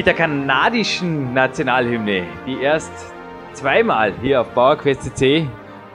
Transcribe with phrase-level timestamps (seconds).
[0.00, 3.12] mit der kanadischen Nationalhymne, die erst
[3.52, 5.46] zweimal hier auf PowerQuest CC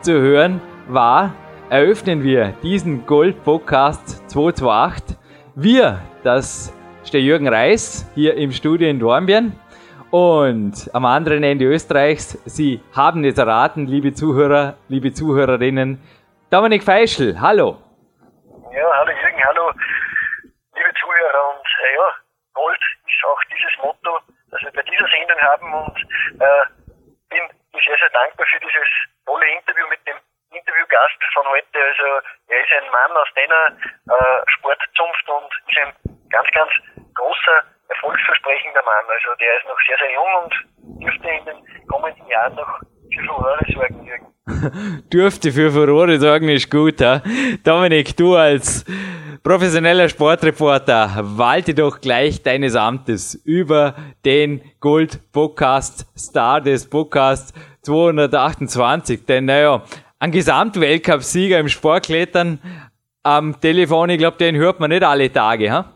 [0.02, 1.34] zu hören war,
[1.72, 5.18] eröffnen wir diesen Gold Podcast 228.
[5.56, 6.72] Wir, das
[7.04, 9.60] ist der Jürgen Reis hier im Studio in Dornbirn
[10.12, 12.40] und am anderen Ende Österreichs.
[12.46, 16.00] Sie haben es erraten, liebe Zuhörer, liebe Zuhörerinnen.
[16.52, 17.78] Dominik Feischl, hallo.
[18.72, 19.72] Ja, hallo Jürgen, hallo
[20.76, 22.25] liebe Zuhörer und äh, ja,
[23.26, 24.20] auch dieses Motto,
[24.52, 25.98] das wir bei dieser Sendung haben und
[26.40, 26.66] äh,
[27.30, 28.88] bin sehr, sehr dankbar für dieses
[29.26, 30.18] tolle Interview mit dem
[30.52, 31.76] Interviewgast von heute.
[31.76, 32.08] Also
[32.48, 35.94] er ist ein Mann aus deiner äh, Sportzunft und ist ein
[36.30, 36.72] ganz, ganz
[37.14, 37.58] großer,
[37.90, 39.06] erfolgsversprechender Mann.
[39.10, 40.54] Also der ist noch sehr, sehr jung und
[41.02, 42.80] dürfte in den kommenden Jahren noch
[43.14, 44.28] für Furore sorgen, Jürgen.
[45.14, 47.00] dürfte für Furore sorgen, ist gut.
[47.00, 47.22] Ja?
[47.64, 48.86] Dominik, du als
[49.46, 53.94] professioneller Sportreporter, walte doch gleich deines Amtes über
[54.26, 59.24] den Gold Podcast Star des Podcasts 228.
[59.28, 59.84] Denn naja,
[60.18, 62.58] ein Gesamtweltcup-Sieger im Sportklettern
[63.22, 65.94] am Telefon, ich glaube, den hört man nicht alle Tage, ha?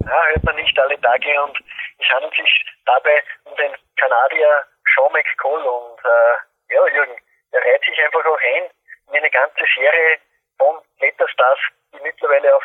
[0.00, 1.58] Ja, hört man nicht alle Tage und
[1.98, 2.48] es handelt sich
[2.86, 4.64] dabei um den Kanadier
[4.96, 7.20] Sean McCall und äh, ja, Jürgen,
[7.52, 8.64] er reiht sich einfach auch ein
[9.12, 10.16] in eine ganze Serie
[10.56, 11.58] von Kletterstars,
[11.92, 12.64] die mittlerweile auf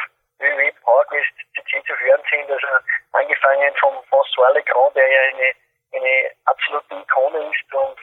[1.56, 2.50] CC zu hören sind.
[2.50, 2.68] Also
[3.14, 5.54] angefangen vom François Legrand, der ja eine,
[5.94, 8.00] eine absolute Ikone ist und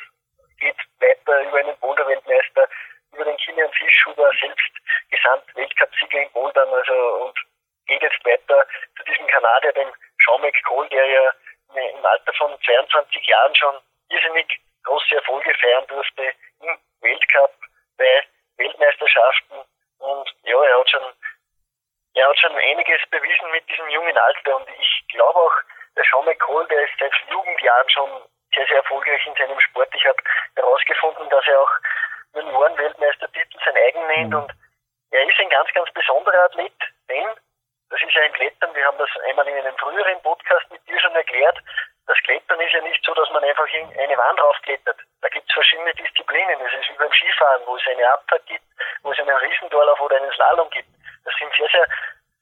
[0.59, 2.69] geht weiter über einen Boulder-Weltmeister,
[3.13, 4.73] über den Kilian Fischhuber, selbst
[5.11, 7.39] Gesamt-Weltcup-Sieger im Bouldern, also und
[7.87, 9.93] geht jetzt weiter zu diesem Kanadier, dem
[10.25, 11.33] Sean McCall, der ja
[11.75, 13.77] im Alter von 22 Jahren schon
[14.11, 17.55] irrsinnig große Erfolge feiern durfte im Weltcup,
[17.97, 18.23] bei
[18.57, 19.65] Weltmeisterschaften
[19.99, 21.05] und ja, er hat schon
[22.15, 25.55] er hat schon einiges bewiesen mit diesem jungen Alter und ich glaube auch,
[25.97, 28.11] der Sean McCall, der ist seit Jugendjahren schon
[28.55, 29.89] sehr, sehr erfolgreich in seinem Sport.
[29.95, 30.19] Ich habe
[30.57, 31.73] herausgefunden, dass er auch
[32.35, 34.53] Junioren-Weltmeistertitel sein eigen nennt und
[35.11, 36.73] er ist ein ganz, ganz besonderer Athlet,
[37.09, 37.27] denn
[37.91, 41.01] das ist ja ein Klettern, wir haben das einmal in einem früheren Podcast mit dir
[41.01, 41.59] schon erklärt,
[42.11, 44.99] das Klettern ist ja nicht so, dass man einfach in eine Wand draufklettert.
[45.23, 46.59] Da gibt es verschiedene Disziplinen.
[46.59, 48.67] Es ist wie beim Skifahren, wo es eine Abfahrt gibt,
[49.03, 50.91] wo es einen Riesendorlauf oder einen Slalom gibt.
[51.25, 51.87] Das sind sehr, sehr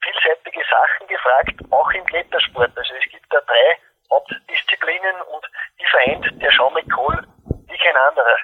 [0.01, 2.73] vielseitige Sachen gefragt, auch im Klettersport.
[2.73, 3.77] Also es gibt da drei
[4.09, 5.45] Hauptdisziplinen und
[5.77, 7.21] die vereint der Sean McCall
[7.69, 8.37] wie kein anderer.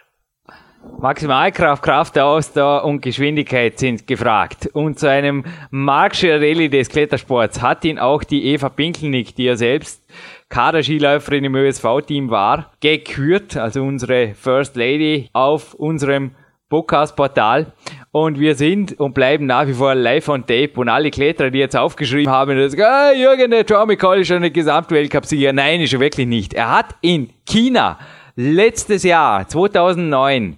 [0.97, 4.69] Maximalkraft, Kraftausdauer und Geschwindigkeit sind gefragt.
[4.73, 9.55] Und zu einem Mark Schiarelli des Klettersports hat ihn auch die Eva Pinkelnick, die ja
[9.55, 10.03] selbst
[10.55, 16.31] Kaderskiläuferin im ÖSV-Team war, gekürt, also unsere First Lady auf unserem
[16.69, 17.73] Podcast-Portal.
[18.13, 20.71] Und wir sind und bleiben nach wie vor live on tape.
[20.75, 24.37] Und alle Kletterer, die jetzt aufgeschrieben haben, dass, ah, Jürgen, der John McCall ist schon
[24.37, 25.51] eine Gesamtweltcup-Sieger.
[25.51, 26.53] Nein, ist er wirklich nicht.
[26.53, 27.99] Er hat in China
[28.37, 30.57] letztes Jahr, 2009,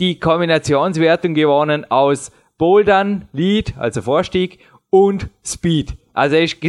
[0.00, 5.98] die Kombinationswertung gewonnen aus Bouldern, Lead, also Vorstieg, und Speed.
[6.14, 6.62] Also er ist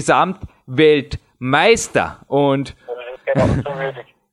[1.46, 2.20] Gesamtweltmeister.
[2.28, 2.76] Und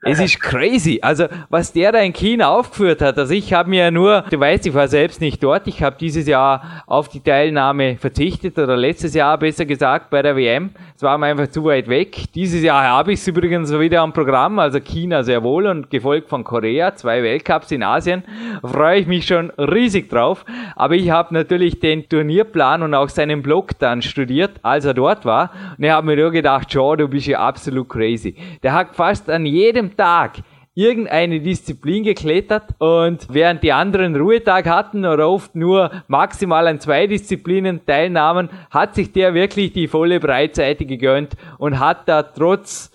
[0.04, 0.98] Es ist crazy.
[1.00, 4.40] Also, was der da in China aufgeführt hat, also ich habe mir ja nur, du
[4.40, 8.76] weißt, ich war selbst nicht dort, ich habe dieses Jahr auf die Teilnahme verzichtet oder
[8.76, 10.70] letztes Jahr besser gesagt bei der WM.
[11.02, 12.32] Es war mir einfach zu weit weg.
[12.32, 16.28] Dieses Jahr habe ich es übrigens wieder am Programm, also China sehr wohl und gefolgt
[16.28, 18.22] von Korea, zwei Weltcups in Asien.
[18.62, 20.44] Freue ich mich schon riesig drauf.
[20.76, 25.24] Aber ich habe natürlich den Turnierplan und auch seinen Blog dann studiert, als er dort
[25.24, 25.50] war.
[25.76, 28.36] Und ich habe mir nur gedacht, Joe, du bist ja absolut crazy.
[28.62, 30.34] Der hat fast an jedem Tag
[30.74, 37.06] irgendeine Disziplin geklettert und während die anderen Ruhetag hatten oder oft nur maximal an zwei
[37.06, 42.90] Disziplinen teilnahmen, hat sich der wirklich die volle Breitseite gegönnt und hat da trotz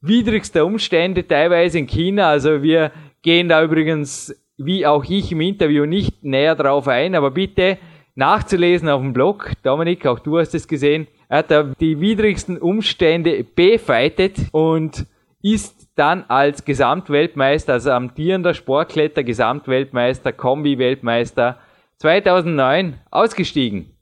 [0.00, 2.90] widrigster Umstände teilweise in China, also wir
[3.22, 7.78] gehen da übrigens wie auch ich im Interview nicht näher drauf ein, aber bitte
[8.14, 12.58] nachzulesen auf dem Blog, Dominik, auch du hast es gesehen, Er hat da die widrigsten
[12.58, 15.06] Umstände befeitet und
[15.42, 21.58] ist dann als Gesamtweltmeister, also amtierender Sportkletter, Gesamtweltmeister, Kombi-Weltmeister
[21.98, 23.94] 2009 ausgestiegen.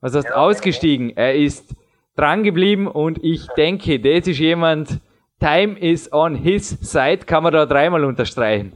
[0.00, 1.14] Was heißt ja, ausgestiegen?
[1.14, 1.76] Er ist
[2.16, 5.00] dran geblieben und ich denke, das ist jemand,
[5.40, 8.72] time is on his side, kann man da dreimal unterstreichen.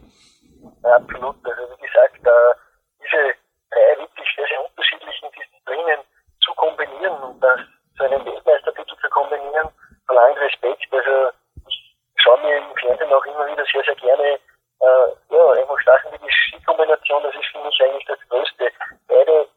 [0.84, 1.36] Ja, absolut.
[1.44, 2.20] Also wie gesagt,
[3.02, 3.22] diese
[3.72, 6.00] drei wirklich sehr, sehr unterschiedlichen Disziplinen
[6.44, 7.60] zu kombinieren und das
[7.96, 9.68] zu einem Weltmeistertitel zu kombinieren,
[10.04, 10.86] verlangt Respekt.
[10.92, 11.32] Also
[12.26, 14.38] schaue mir im Fernsehen auch immer wieder sehr, sehr gerne
[14.80, 18.70] äh, ja, einfach Sachen wie die Skikombination, das ist für mich eigentlich das Größte.
[19.06, 19.48] Beide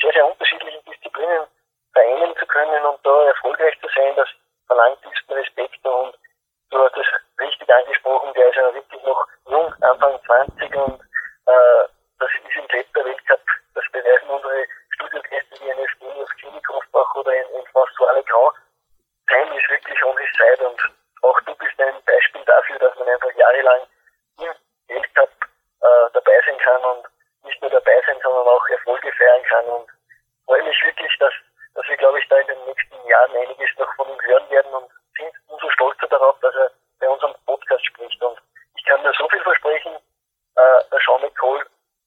[0.00, 1.46] sehr, sehr unterschiedlichen Disziplinen
[1.92, 4.28] vereinen zu können und da erfolgreich zu sein, das
[4.66, 6.16] verlangt diesen Respekt und
[6.70, 7.06] du hast es
[7.40, 11.00] richtig angesprochen, der ist ja wirklich noch jung, Anfang 20 und
[11.46, 11.84] äh,
[12.18, 13.40] das ist im Kletterweltcup,
[13.74, 18.56] das beweisen unsere Studiogäste wie eine Spiel auf Klinik-Hofbach oder in, in François Legrand.
[19.28, 20.80] Time ist wirklich his side und
[21.24, 23.86] auch du bist ein Beispiel dafür, dass man einfach jahrelang
[24.38, 24.54] im
[24.88, 25.30] Weltcup
[25.80, 27.06] äh, dabei sein kann und
[27.44, 29.88] nicht nur dabei sein, sondern auch Erfolge feiern kann und
[30.44, 31.32] freue mich wirklich, dass,
[31.74, 34.74] dass wir, glaube ich, da in den nächsten Jahren einiges noch von ihm hören werden
[34.74, 38.22] und sind umso stolzer darauf, dass er bei unserem Podcast spricht.
[38.22, 38.38] Und
[38.76, 41.64] ich kann nur so viel versprechen, äh, der Sean McCall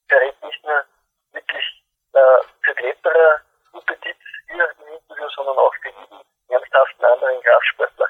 [0.09, 0.83] verrät nicht nur
[1.31, 3.41] wirklich äh, für Kletterer
[3.71, 8.09] gute Tipps hier im Interview, sondern auch für jeden ernsthaften anderen Kraftsportler.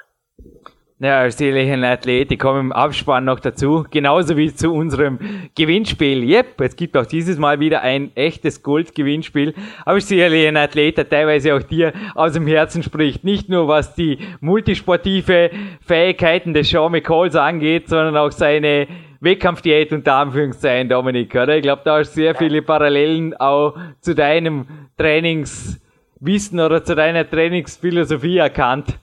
[1.00, 6.28] Ja, als ehrlichen Athlet, die kommen im Abspann noch dazu, genauso wie zu unserem Gewinnspiel.
[6.28, 9.54] Yep, es gibt auch dieses Mal wieder ein echtes Gold-Gewinnspiel.
[9.84, 13.22] Aber sicherlich ein Athlet, der teilweise auch dir aus dem Herzen spricht.
[13.22, 15.50] Nicht nur was die multisportive
[15.86, 18.88] Fähigkeiten des Sean McCalls angeht, sondern auch seine
[19.20, 21.56] Wettkampfdiät unter Anführungszeichen, Dominik, oder?
[21.56, 27.28] Ich glaube, da hast du sehr viele Parallelen auch zu deinem Trainingswissen oder zu deiner
[27.28, 28.98] Trainingsphilosophie erkannt.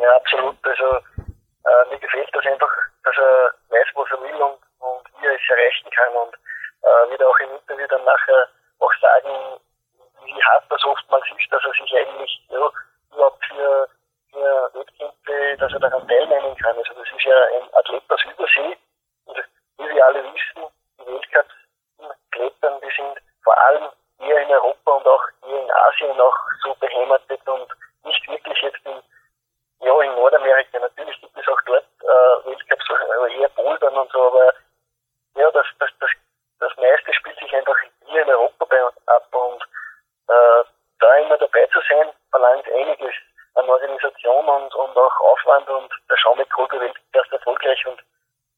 [0.00, 0.56] Ja, absolut.
[0.62, 0.84] Also
[1.64, 2.68] äh, mir gefällt das einfach,
[3.04, 6.34] dass er weiß, was er will und, und wie er es erreichen kann und
[6.82, 8.48] äh, wird auch im Interview dann nachher
[8.80, 9.60] auch sagen,
[10.24, 12.70] wie hart das oftmals ist, dass er sich eigentlich ja,
[13.12, 13.88] überhaupt für,
[14.32, 16.76] für Wettkämpfe, dass er daran teilnehmen kann.
[16.76, 18.76] Also das ist ja ein Athlet aus Übersee
[19.26, 19.38] und
[19.78, 20.66] wie wir alle wissen,
[20.98, 21.54] die Weltcups
[22.86, 23.88] die sind vor allem
[24.18, 27.68] hier in Europa und auch hier in Asien noch so beheimatet und
[28.04, 29.02] nicht wirklich jetzt in
[29.80, 34.26] ja, in Nordamerika, natürlich gibt es auch dort äh, Weltcups, also eher Bouldern und so,
[34.26, 34.54] aber
[35.36, 36.10] ja, das, das, das,
[36.60, 37.76] das meiste spielt sich einfach
[38.06, 39.62] hier in Europa bei uns ab und
[40.28, 40.64] äh,
[40.98, 43.14] da immer dabei zu sein, verlangt einiges
[43.54, 48.02] an Organisation und, und auch Aufwand und der Sean McCall gewählt erst erfolgreich und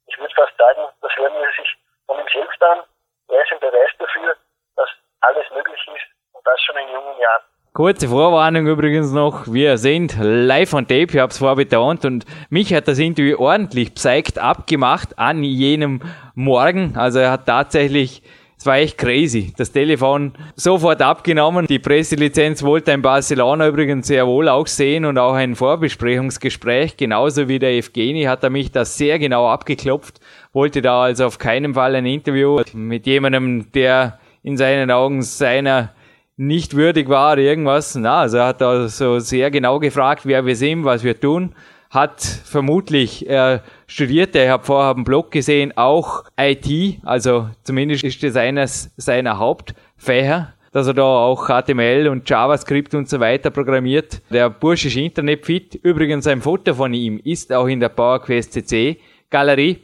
[0.06, 2.82] ich würde fast sagen, das hören wir sich von ihm selbst an.
[3.28, 4.36] Er ist ein Beweis dafür,
[4.76, 4.88] dass
[5.20, 7.42] alles möglich ist und das schon in jungen Jahren.
[7.74, 12.24] Kurze Vorwarnung übrigens noch, wir sind live on tape, ich habe es vorher betont und
[12.50, 16.00] mich hat das Interview ordentlich psyched abgemacht an jenem
[16.34, 16.96] Morgen.
[16.96, 18.22] Also er hat tatsächlich,
[18.58, 21.66] es war echt crazy, das Telefon sofort abgenommen.
[21.68, 27.46] Die Presselizenz wollte in Barcelona übrigens sehr wohl auch sehen und auch ein Vorbesprechungsgespräch, genauso
[27.46, 30.18] wie der Evgeni hat er mich das sehr genau abgeklopft,
[30.52, 35.90] wollte da also auf keinen Fall ein Interview mit jemandem, der in seinen Augen seiner
[36.38, 37.94] nicht würdig war irgendwas.
[37.96, 41.54] Na, also er hat da so sehr genau gefragt, wer wir sind, was wir tun.
[41.90, 48.22] Hat vermutlich er studierte, ich habe vorher einen Blog gesehen, auch IT, also zumindest ist
[48.22, 54.20] das eines seiner Hauptfächer, dass er da auch HTML und JavaScript und so weiter programmiert.
[54.30, 55.74] Der Bursche ist internetfit.
[55.76, 58.98] Übrigens ein Foto von ihm ist auch in der PowerQuest CC
[59.30, 59.78] Galerie.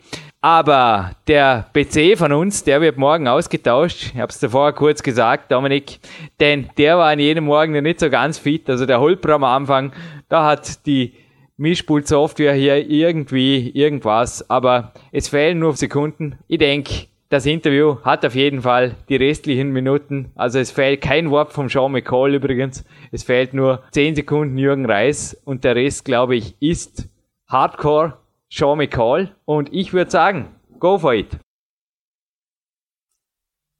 [0.44, 4.12] Aber der PC von uns, der wird morgen ausgetauscht.
[4.12, 6.00] Ich habe es davor kurz gesagt, Dominik,
[6.38, 8.68] denn der war an jedem Morgen nicht so ganz fit.
[8.68, 9.94] Also der Holper am Anfang,
[10.28, 11.14] da hat die
[11.56, 16.38] Mischpult-Software hier irgendwie irgendwas, aber es fehlen nur Sekunden.
[16.46, 20.30] Ich denke, das Interview hat auf jeden Fall die restlichen Minuten.
[20.34, 22.84] Also es fehlt kein Wort vom Sean McCall übrigens.
[23.12, 27.08] Es fehlt nur 10 Sekunden Jürgen Reis und der Rest, glaube ich, ist
[27.48, 28.18] Hardcore
[28.54, 31.36] Sean McColl und ich würde sagen, go for it.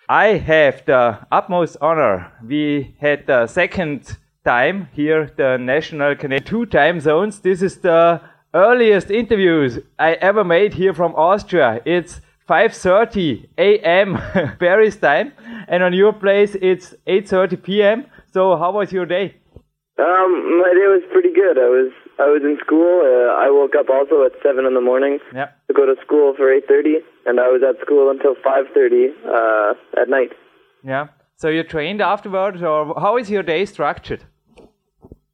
[0.09, 2.33] I have the utmost honor.
[2.43, 7.41] We had the second time here, the national Canadian two time zones.
[7.41, 8.23] This is the
[8.55, 11.83] earliest interviews I ever made here from Austria.
[11.85, 14.17] It's 5:30 a.m.
[14.61, 15.33] Paris time,
[15.69, 18.07] and on your place it's 8:30 p.m.
[18.33, 19.35] So how was your day?
[19.99, 21.59] Um, my day was pretty good.
[21.59, 23.03] I was I was in school.
[23.05, 25.49] Uh, I woke up also at seven in the morning Yeah.
[25.69, 29.09] to go to school for eight thirty, and I was at school until five thirty
[29.27, 30.31] uh, at night.
[30.85, 31.09] Yeah.
[31.37, 34.23] So you trained afterwards, or how is your day structured?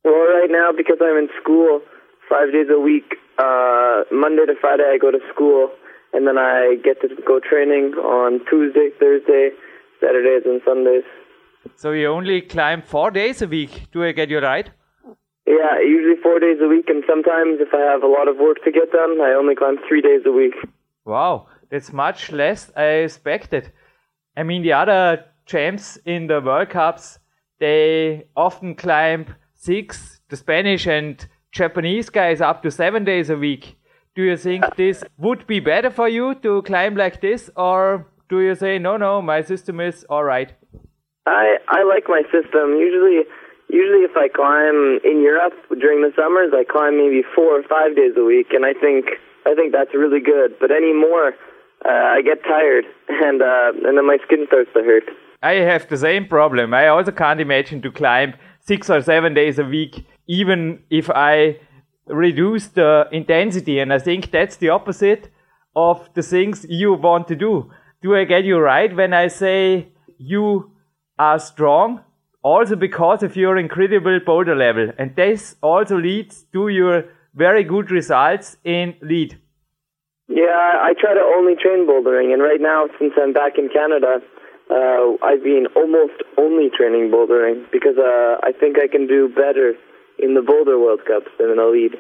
[0.04, 1.80] Well, right now because I'm in school
[2.28, 5.70] five days a week, uh, Monday to Friday I go to school,
[6.12, 9.50] and then I get to go training on Tuesday, Thursday,
[10.00, 11.04] Saturdays, and Sundays.
[11.76, 13.86] So you only climb four days a week.
[13.92, 14.70] Do I get you right?
[15.46, 18.62] Yeah, usually four days a week, and sometimes if I have a lot of work
[18.64, 20.54] to get done, I only climb three days a week.
[21.04, 23.72] Wow, that's much less I expected.
[24.36, 27.18] I mean, the other champs in the World Cups,
[27.58, 33.76] they often climb six, the Spanish and Japanese guys up to seven days a week.
[34.14, 38.40] Do you think this would be better for you to climb like this, or do
[38.40, 40.52] you say, no, no, my system is alright?
[41.24, 42.76] I I like my system.
[42.76, 43.24] Usually,
[43.70, 47.96] usually if I climb in Europe during the summers, I climb maybe four or five
[47.96, 49.06] days a week, and I think
[49.46, 50.56] I think that's really good.
[50.60, 51.28] But any more,
[51.84, 55.04] uh, I get tired, and uh, and then my skin starts to hurt.
[55.42, 56.74] I have the same problem.
[56.74, 61.58] I also can't imagine to climb six or seven days a week, even if I
[62.12, 63.80] reduce the intensity.
[63.80, 65.30] And I think that's the opposite
[65.74, 67.70] of the things you want to do.
[68.02, 69.88] Do I get you right when I say
[70.18, 70.72] you
[71.18, 72.02] are strong?
[72.42, 74.92] Also because of your incredible boulder level.
[74.98, 77.04] And this also leads to your
[77.34, 79.38] very good results in lead.
[80.28, 84.20] Yeah, I, try to only train bouldering, and right now, since I'm back in Canada,
[84.70, 89.74] uh, I've been almost only training bouldering because uh, I think I can do better
[90.22, 91.00] in the Boulder World
[91.38, 91.92] than in a lead.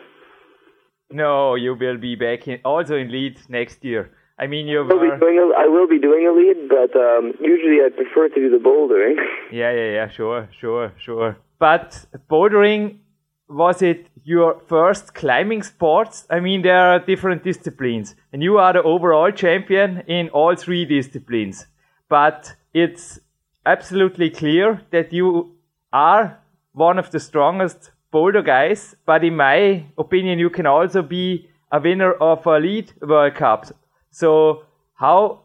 [1.10, 4.10] No, you will be back in, also in lead next year.
[4.38, 6.96] I mean, you I will be doing a, I will be doing a lead, but
[6.98, 9.16] um, usually I prefer to do the bouldering.
[9.52, 11.36] Yeah, yeah, yeah, sure, sure, sure.
[11.58, 13.00] But bouldering,
[13.48, 16.26] was it your first climbing sports?
[16.30, 20.86] I mean, there are different disciplines, and you are the overall champion in all three
[20.86, 21.66] disciplines.
[22.08, 23.20] But it's
[23.66, 25.54] absolutely clear that you
[25.92, 26.38] are
[26.72, 28.94] one of the strongest boulder guys.
[29.04, 33.66] But in my opinion, you can also be a winner of a lead World Cup.
[34.10, 34.64] So,
[34.94, 35.40] how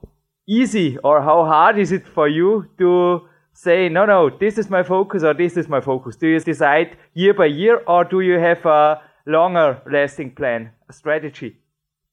[0.48, 3.22] easy or how hard is it for you to
[3.54, 6.16] say, no, no, this is my focus or this is my focus?
[6.16, 10.94] Do you decide year by year or do you have a longer lasting plan, a
[10.94, 11.58] strategy?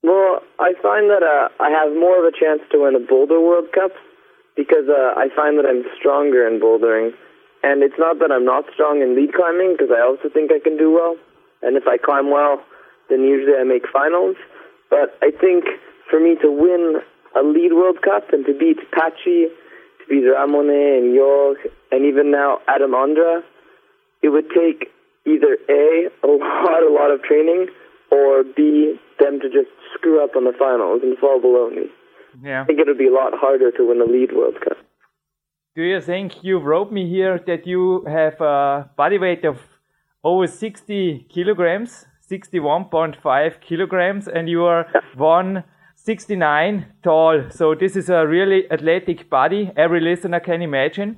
[0.03, 3.41] Well, I find that uh, I have more of a chance to win a Boulder
[3.41, 3.93] World Cup
[4.57, 7.11] because uh, I find that I'm stronger in bouldering.
[7.65, 10.61] And it's not that I'm not strong in lead climbing because I also think I
[10.61, 11.17] can do well.
[11.65, 12.61] And if I climb well,
[13.09, 14.37] then usually I make finals.
[14.93, 15.65] But I think
[16.11, 17.01] for me to win
[17.33, 21.57] a lead World Cup and to beat Patxi, to beat Ramón and Jorg,
[21.91, 23.41] and even now Adam Ondra,
[24.21, 24.93] it would take
[25.25, 27.69] either A, a lot, a lot of training,
[28.13, 31.89] or B, them to just screw up on the finals and fall below me.
[32.43, 32.63] Yeah.
[32.63, 34.77] I think it would be a lot harder to win a lead World Cup.
[35.77, 39.59] Do you think you wrote me here that you have a body weight of
[40.23, 47.51] over 60 kilograms, 61.5 kilograms, and you are 169 tall?
[47.51, 49.73] So this is a really athletic body.
[49.77, 51.17] Every listener can imagine.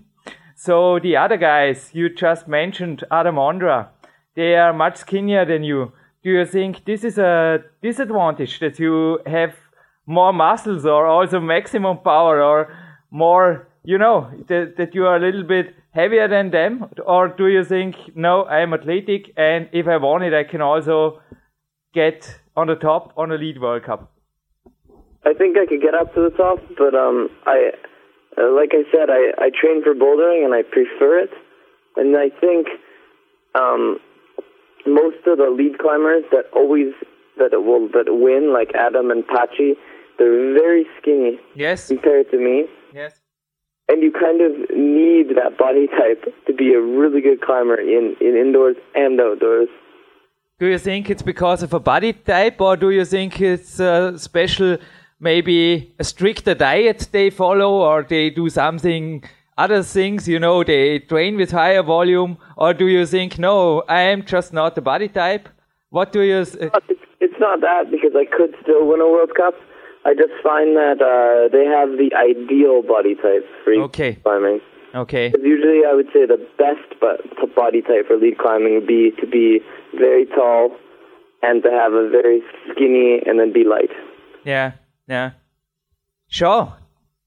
[0.54, 3.88] So the other guys you just mentioned, Adam Ondra,
[4.36, 5.92] they are much skinnier than you.
[6.22, 9.54] Do you think this is a disadvantage that you have
[10.06, 12.74] more muscles or also maximum power or
[13.10, 16.86] more, you know, that, that you are a little bit heavier than them?
[17.06, 20.60] Or do you think, no, I am athletic and if I want it, I can
[20.60, 21.20] also
[21.94, 24.12] get on the top on a lead World Cup?
[25.24, 27.70] I think I could get up to the top, but um, I,
[28.36, 31.30] uh, like I said, I, I train for bouldering and I prefer it.
[31.96, 32.66] And I think
[33.54, 33.98] um,
[34.84, 36.92] most of the lead climbers that always
[37.38, 39.72] that will that win, like Adam and Patxi,
[40.18, 41.88] they're very skinny Yes.
[41.88, 42.66] compared to me.
[42.94, 43.20] Yes.
[43.88, 48.16] And you kind of need that body type to be a really good climber in,
[48.20, 49.68] in indoors and outdoors.
[50.58, 54.18] Do you think it's because of a body type, or do you think it's a
[54.18, 54.78] special,
[55.20, 59.22] maybe a stricter diet they follow, or they do something,
[59.58, 64.00] other things, you know, they train with higher volume, or do you think, no, I
[64.00, 65.48] am just not the body type?
[65.90, 66.38] What do you.
[66.38, 66.56] It's,
[67.20, 69.54] it's not that because I could still win a World Cup.
[70.08, 74.12] I just find that uh, they have the ideal body type for Okay.
[74.22, 74.60] climbing.
[74.94, 75.32] Okay.
[75.42, 77.18] Usually, I would say the best but
[77.54, 79.60] body type for lead climbing would be to be
[79.98, 80.70] very tall
[81.42, 83.90] and to have a very skinny and then be light.
[84.44, 84.72] Yeah,
[85.06, 85.30] yeah.
[86.28, 86.72] Sure.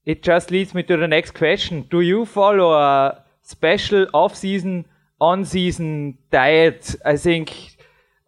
[0.04, 1.86] It just leads me to the next question.
[1.90, 4.86] Do you follow a special off-season
[5.20, 6.94] on-season diet.
[7.04, 7.76] I think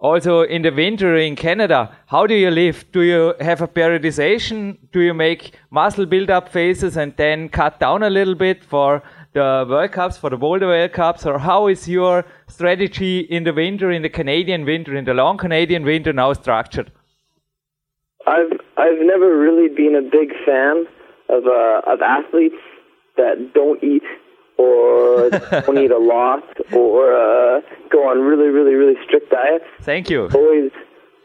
[0.02, 2.84] also in the winter in Canada, how do you live?
[2.92, 4.76] Do you have a periodization?
[4.92, 9.64] Do you make muscle build-up phases and then cut down a little bit for the
[9.68, 13.92] World Cups, for the Boulder World Cups, or how is your strategy in the winter,
[13.92, 16.90] in the Canadian winter, in the long Canadian winter now structured?
[18.26, 20.86] I've I've never really been a big fan
[21.28, 22.62] of uh, of athletes
[23.16, 24.02] that don't eat
[24.58, 25.30] or
[25.66, 29.64] don't eat a lot or uh, go on really really really strict diets.
[29.82, 30.28] Thank you.
[30.34, 30.70] Always,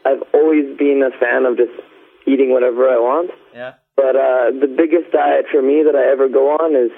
[0.04, 1.72] I've always been a fan of just
[2.26, 3.30] eating whatever I want.
[3.54, 3.74] Yeah.
[3.96, 6.92] But uh, the biggest diet for me that I ever go on is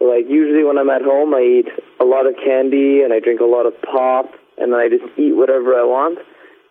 [0.00, 1.68] like usually when I'm at home, I eat
[2.00, 5.04] a lot of candy and I drink a lot of pop, and then I just
[5.18, 6.18] eat whatever I want.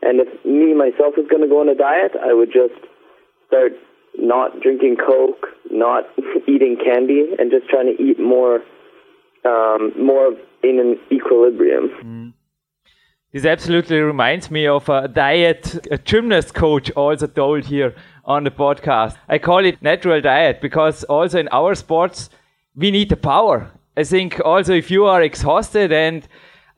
[0.02, 2.80] And if me myself was going to go on a diet, I would just
[3.48, 3.74] start
[4.18, 6.06] not drinking Coke, not
[6.48, 8.62] eating candy, and just trying to eat more,
[9.46, 11.90] um, more in an equilibrium.
[12.04, 12.34] Mm.
[13.34, 17.94] This absolutely reminds me of a diet a gymnast coach also told here
[18.26, 19.18] on the podcast.
[19.28, 22.30] I call it natural diet because also in our sports
[22.76, 23.70] we need the power.
[23.98, 26.28] I think also if you are exhausted and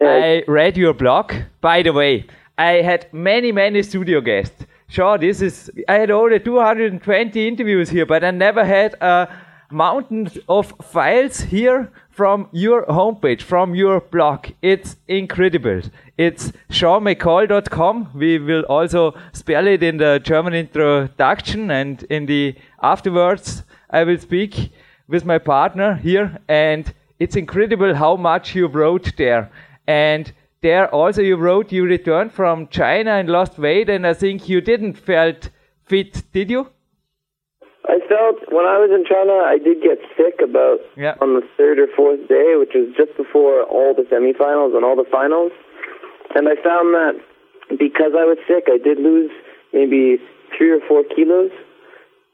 [0.01, 2.25] I read your blog, by the way,
[2.57, 4.65] I had many, many studio guests.
[4.87, 9.27] Sure, this is, I had only 220 interviews here, but I never had a
[9.71, 14.47] mountain of files here from your homepage, from your blog.
[14.61, 15.81] It's incredible.
[16.17, 18.11] It's seanmccoll.com.
[18.13, 24.17] We will also spell it in the German introduction and in the afterwards I will
[24.17, 24.71] speak
[25.07, 29.51] with my partner here, and it's incredible how much you wrote there.
[29.87, 34.47] And there also you wrote you returned from China and lost weight, and I think
[34.47, 35.49] you didn't felt
[35.85, 36.69] fit, did you?
[37.87, 41.15] I felt when I was in China, I did get sick about yeah.
[41.21, 44.99] on the third or fourth day, which was just before all the semifinals and all
[44.99, 45.51] the finals.
[46.35, 47.15] And I found that
[47.79, 49.31] because I was sick, I did lose
[49.73, 50.19] maybe
[50.57, 51.51] three or four kilos.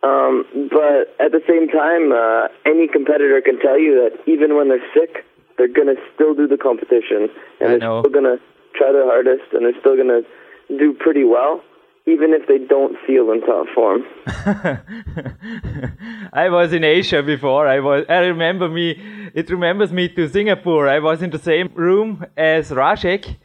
[0.03, 4.69] Um, but at the same time, uh, any competitor can tell you that even when
[4.69, 5.25] they're sick,
[5.57, 7.29] they're going to still do the competition,
[7.59, 8.01] and I they're know.
[8.01, 8.37] still going to
[8.75, 10.21] try their hardest, and they're still going to
[10.77, 11.63] do pretty well,
[12.07, 14.03] even if they don't feel in top form.
[16.33, 17.67] I was in Asia before.
[17.67, 18.05] I was.
[18.07, 19.01] I remember me.
[19.33, 20.87] It remembers me to Singapore.
[20.87, 23.37] I was in the same room as Rashek,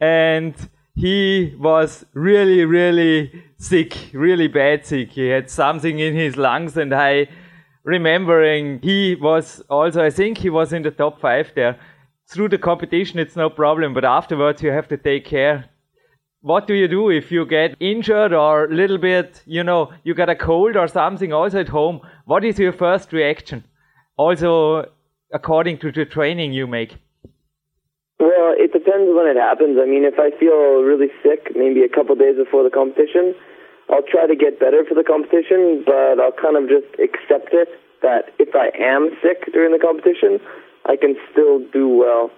[0.00, 0.54] and
[0.96, 5.12] he was really, really sick, really bad sick.
[5.12, 7.28] He had something in his lungs, and I
[7.84, 11.78] remembering he was also, I think he was in the top five there.
[12.26, 15.70] Through the competition, it's no problem, but afterwards you have to take care.
[16.42, 20.14] What do you do if you get injured or a little bit, you know, you
[20.14, 22.00] got a cold or something also at home?
[22.24, 23.62] What is your first reaction?
[24.16, 24.86] Also,
[25.34, 26.96] according to the training you make.
[28.18, 29.76] Well, it depends when it happens.
[29.78, 33.34] I mean, if I feel really sick, maybe a couple days before the competition,
[33.90, 37.68] I'll try to get better for the competition, but I'll kind of just accept it
[38.00, 40.40] that if I am sick during the competition,
[40.88, 42.30] I can still do well.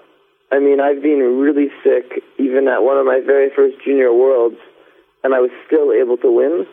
[0.53, 4.61] I mean, I've been really sick even at one of my very first junior worlds,
[5.25, 6.67] and I was still able to win.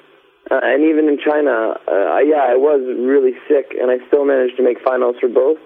[0.51, 4.57] Uh, and even in China, uh, yeah, I was really sick, and I still managed
[4.57, 5.59] to make finals for both.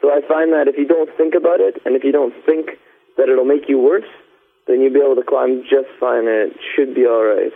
[0.00, 2.70] So I find that if you don't think about it, and if you don't think
[3.16, 4.10] that it'll make you worse,
[4.66, 7.52] then you'll be able to climb just fine, and it should be all right.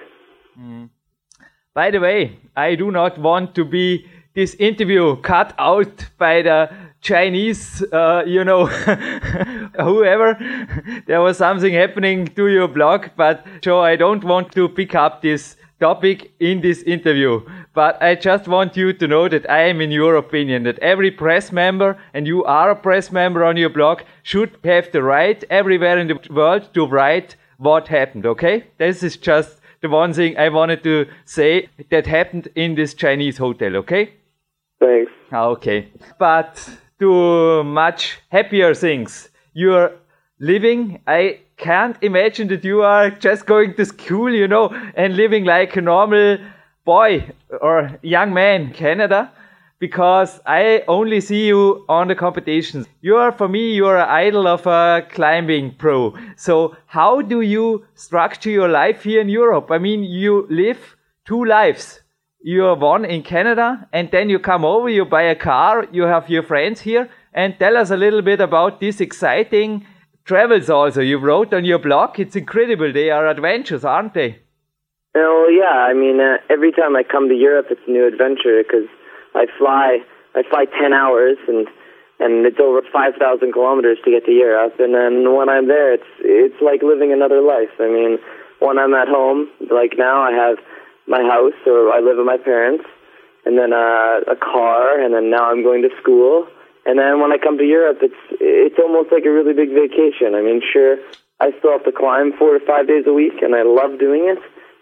[0.59, 0.91] Mm.
[1.75, 6.71] By the way, I do not want to be this interview cut out by the
[7.07, 8.67] Chinese, uh, you know,
[9.77, 10.35] whoever.
[11.07, 15.23] there was something happening to your blog, but so I don't want to pick up
[15.23, 17.43] this topic in this interview.
[17.75, 21.13] But I just want you to know that I am in your opinion that every
[21.13, 25.45] press member, and you are a press member on your blog, should have the right
[25.49, 28.65] everywhere in the world to write what happened, okay?
[28.79, 33.39] This is just the one thing I wanted to say that happened in this Chinese
[33.39, 34.15] hotel, okay?
[34.81, 35.13] Thanks.
[35.33, 35.89] Okay.
[36.19, 39.29] But to much happier things.
[39.53, 39.93] You're
[40.39, 45.45] living, I can't imagine that you are just going to school, you know, and living
[45.45, 46.39] like a normal
[46.85, 47.31] boy
[47.61, 49.33] or young man Canada
[49.79, 52.87] because I only see you on the competitions.
[53.03, 56.15] You are, for me, you are an idol of a climbing pro.
[56.37, 59.71] So how do you structure your life here in Europe?
[59.71, 62.01] I mean, you live two lives.
[62.49, 66.05] You are one in Canada and then you come over, you buy a car, you
[66.05, 69.85] have your friends here and tell us a little bit about these exciting
[70.25, 71.01] travels also.
[71.01, 72.21] You wrote on your blog.
[72.21, 72.93] It's incredible.
[72.93, 74.43] They are adventures, aren't they?
[75.17, 75.91] Oh, yeah.
[75.91, 78.87] I mean, uh, every time I come to Europe, it's a new adventure because
[79.35, 79.99] I fly,
[80.37, 81.67] I fly 10 hours and
[82.21, 84.75] and it's over 5,000 kilometers to get to Europe.
[84.79, 87.75] And then when I'm there, it's it's like living another life.
[87.81, 88.19] I mean,
[88.61, 90.59] when I'm at home, like now, I have
[91.07, 92.85] my house, or I live with my parents,
[93.45, 96.47] and then uh, a car, and then now I'm going to school.
[96.85, 100.35] And then when I come to Europe, it's it's almost like a really big vacation.
[100.35, 100.99] I mean, sure,
[101.41, 104.27] I still have to climb four to five days a week, and I love doing
[104.31, 104.39] it.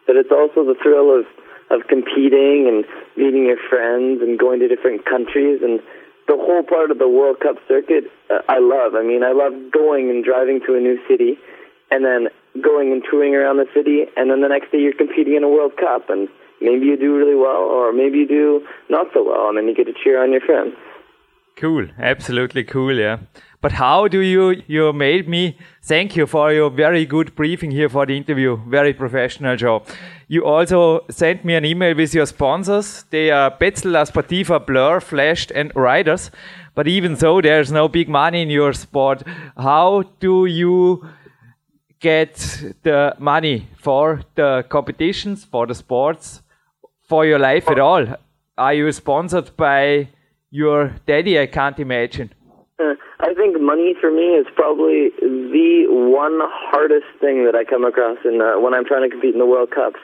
[0.06, 1.24] But it's also the thrill of
[1.70, 2.84] of competing and
[3.16, 5.80] meeting your friends and going to different countries and
[6.28, 8.04] the whole part of the World Cup circuit.
[8.30, 8.94] Uh, I love.
[8.94, 11.38] I mean, I love going and driving to a new city,
[11.90, 12.28] and then
[12.62, 15.49] going and touring around the city, and then the next day you're competing in a
[15.49, 16.29] World Cup, and
[16.61, 19.75] maybe you do really well, or maybe you do not so well, and then you
[19.75, 20.75] get to cheer on your friends.
[21.57, 23.19] Cool, absolutely cool, yeah.
[23.61, 27.88] But how do you, you made me, thank you for your very good briefing here
[27.88, 29.87] for the interview, very professional job.
[30.29, 33.05] You also sent me an email with your sponsors.
[33.11, 36.31] They are Petzl, La Sportiva, Blur, Flashed, and Riders.
[36.75, 39.23] But even so, there's no big money in your sport.
[39.57, 41.09] How do you
[42.05, 42.35] get
[42.83, 46.43] the money for the competitions, for the sports,
[47.09, 48.05] for your life at all?
[48.57, 50.09] Are you sponsored by
[50.55, 52.31] your daddy, I can't imagine.
[52.79, 56.38] Uh, I think money for me is probably the one
[56.71, 59.51] hardest thing that I come across in uh, when I'm trying to compete in the
[59.51, 59.99] World Cups,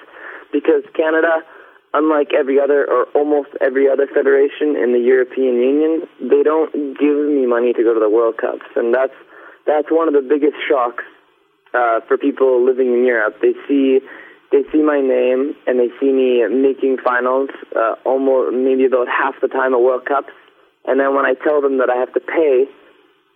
[0.52, 1.46] because Canada,
[1.94, 7.18] unlike every other or almost every other federation in the European Union, they don't give
[7.30, 9.14] me money to go to the World Cups, and that's
[9.70, 11.04] that's one of the biggest shocks
[11.74, 13.36] uh, for people living in Europe.
[13.40, 14.00] They see
[14.52, 19.34] they see my name and they see me making finals uh, almost maybe about half
[19.40, 20.32] the time at World Cups,
[20.86, 22.66] and then when I tell them that I have to pay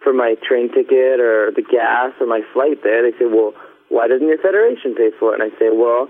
[0.03, 3.55] for my train ticket or the gas or my flight there, they say, well,
[3.89, 5.41] why doesn't your federation pay for it?
[5.41, 6.09] And I say, well,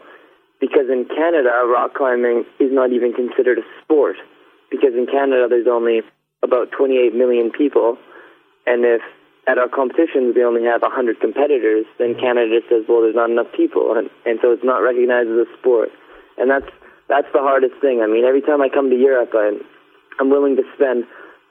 [0.61, 4.17] because in Canada, rock climbing is not even considered a sport.
[4.71, 6.03] Because in Canada, there's only
[6.43, 7.97] about 28 million people.
[8.67, 9.03] And if
[9.47, 13.53] at our competitions we only have 100 competitors, then Canada says, well, there's not enough
[13.57, 13.93] people.
[13.97, 15.91] And, and so it's not recognized as a sport.
[16.39, 16.69] And that's,
[17.09, 18.01] that's the hardest thing.
[18.03, 19.61] I mean, every time I come to Europe, I,
[20.19, 21.05] I'm willing to spend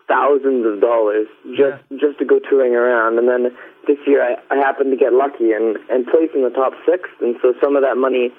[0.07, 1.97] thousands of dollars just yeah.
[1.99, 3.17] just to go touring around.
[3.17, 3.55] And then
[3.87, 7.09] this year I, I happened to get lucky and and place in the top six,
[7.21, 8.31] and so some of that money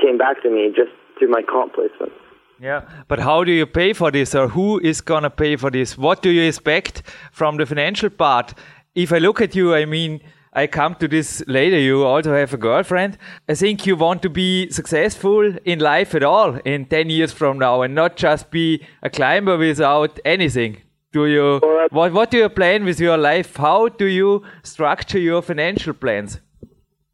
[0.00, 2.12] came back to me just through my comp placement.
[2.60, 5.98] Yeah, but how do you pay for this, or who is gonna pay for this?
[5.98, 8.54] What do you expect from the financial part?
[8.94, 10.20] If I look at you, I mean.
[10.54, 11.78] I come to this later.
[11.78, 13.16] You also have a girlfriend.
[13.48, 17.58] I think you want to be successful in life at all in 10 years from
[17.58, 22.48] now and not just be a climber without anything do you what what do you
[22.48, 23.56] plan with your life?
[23.56, 26.40] How do you structure your financial plans?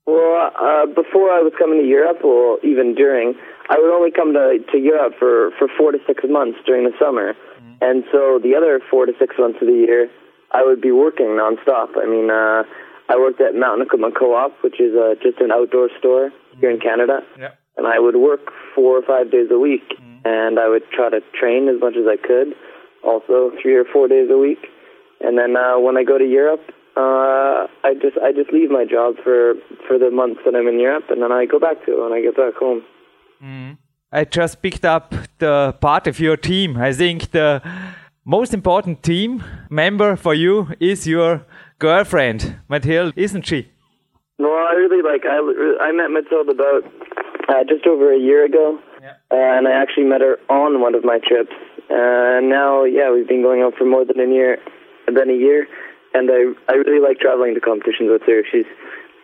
[0.06, 3.34] Well, uh, before I was coming to Europe, or even during,
[3.68, 6.96] I would only come to to Europe for for four to six months during the
[6.98, 7.76] summer, mm.
[7.80, 10.08] and so the other four to six months of the year,
[10.52, 11.96] I would be working nonstop.
[11.96, 12.62] I mean, uh,
[13.08, 16.30] I worked at Mountain Equipment Co-op, which is uh, just an outdoor store
[16.60, 17.52] here in Canada, yeah.
[17.76, 20.20] and I would work four or five days a week, mm.
[20.24, 22.54] and I would try to train as much as I could
[23.04, 24.58] also three or four days a week.
[25.20, 26.62] And then uh, when I go to Europe,
[26.96, 29.54] uh, I just I just leave my job for
[29.86, 32.12] for the months that I'm in Europe, and then I go back to it when
[32.12, 32.82] I get back home.
[33.42, 33.78] Mm.
[34.10, 36.76] I just picked up the part of your team.
[36.76, 37.62] I think the
[38.28, 41.46] most important team member for you is your
[41.78, 43.72] girlfriend, Mathilde, isn't she?
[44.38, 45.24] No, I really like.
[45.24, 45.40] I
[45.80, 46.84] I met Mathilde about
[47.48, 49.16] uh, just over a year ago, yeah.
[49.32, 51.56] uh, and I actually met her on one of my trips.
[51.88, 54.58] Uh, now, yeah, we've been going out for more than a year,
[55.06, 55.66] than a year,
[56.12, 58.44] and I I really like traveling to competitions with her.
[58.52, 58.68] She's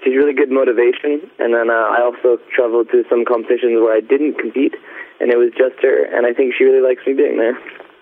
[0.03, 4.01] she's really good motivation, and then uh, I also traveled to some competitions where I
[4.01, 4.75] didn't compete,
[5.21, 7.61] and it was just her, and I think she really likes me being there.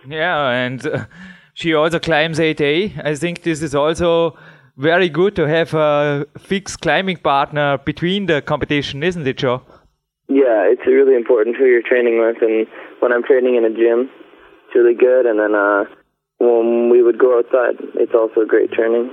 [0.08, 1.04] Yeah, and uh,
[1.54, 3.04] she also climbs 8A.
[3.04, 4.36] I think this is also
[4.76, 9.62] very good to have a fixed climbing partner between the competition, isn't it, Joe?
[10.28, 12.66] Yeah, it's really important who you're training with, and
[13.00, 14.10] when I'm training in a gym,
[14.66, 15.26] it's really good.
[15.26, 15.84] And then uh,
[16.38, 19.10] when we would go outside, it's also great training.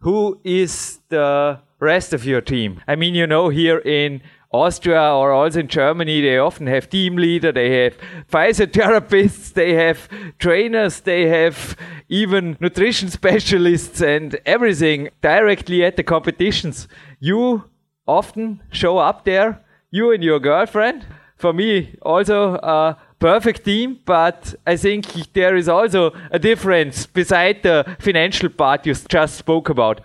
[0.00, 2.80] Who is the rest of your team?
[2.86, 4.20] I mean, you know, here in
[4.52, 7.96] Austria or also in Germany, they often have team leader, they have
[8.30, 11.76] physiotherapists, they have trainers, they have
[12.08, 16.86] even nutrition specialists and everything directly at the competitions.
[17.18, 17.64] You
[18.06, 21.06] often show up there, you and your girlfriend.
[21.36, 27.62] For me, also a perfect team, but I think there is also a difference beside
[27.62, 30.02] the financial part you just spoke about.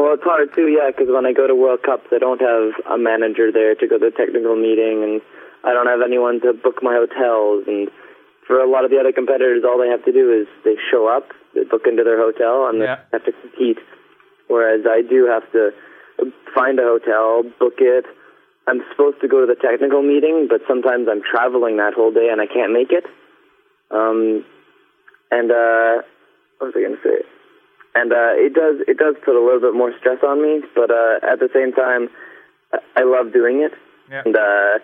[0.00, 2.72] Well, it's hard too, yeah, because when I go to World Cups, I don't have
[2.88, 5.20] a manager there to go to the technical meeting, and
[5.60, 7.92] I don't have anyone to book my hotels, and
[8.48, 11.04] for a lot of the other competitors, all they have to do is they show
[11.04, 13.04] up, they book into their hotel, and yeah.
[13.12, 13.76] they have to compete.
[14.48, 15.76] Whereas I do have to
[16.56, 18.08] find a hotel, book it.
[18.64, 22.32] I'm supposed to go to the technical meeting, but sometimes I'm traveling that whole day
[22.32, 23.04] and I can't make it.
[23.92, 24.48] Um,
[25.30, 26.08] and uh,
[26.56, 27.39] what was I going to say?
[27.94, 30.90] And uh, it does it does put a little bit more stress on me, but
[30.90, 32.08] uh, at the same time,
[32.96, 33.72] I love doing it.
[34.10, 34.22] Yeah.
[34.24, 34.78] And uh,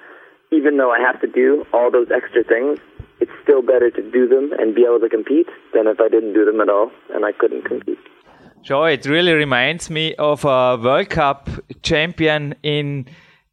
[0.51, 2.79] even though I have to do all those extra things,
[3.21, 6.35] it's still better to do them and be able to compete than if I didn't
[6.35, 7.99] do them at all and I couldn't compete.
[8.63, 11.49] Joe, it really reminds me of a World Cup
[11.83, 13.07] champion in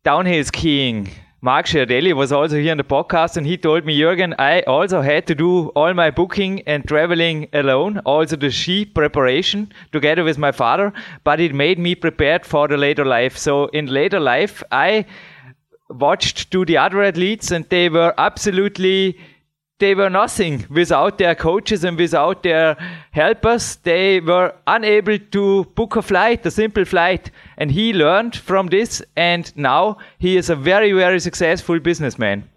[0.04, 1.10] downhill skiing.
[1.46, 5.02] Marc Girardelli was also here on the podcast and he told me, Jürgen, I also
[5.02, 10.38] had to do all my booking and traveling alone, also the ski preparation together with
[10.38, 10.94] my father,
[11.26, 13.36] but it made me prepared for the later life.
[13.36, 15.06] So in later life, I
[15.90, 19.20] watched to the other athletes and they were absolutely
[19.84, 22.78] they were nothing without their coaches and without their
[23.12, 23.76] helpers.
[23.84, 27.32] They were unable to book a flight, a simple flight.
[27.58, 32.50] And he learned from this, and now he is a very, very successful businessman.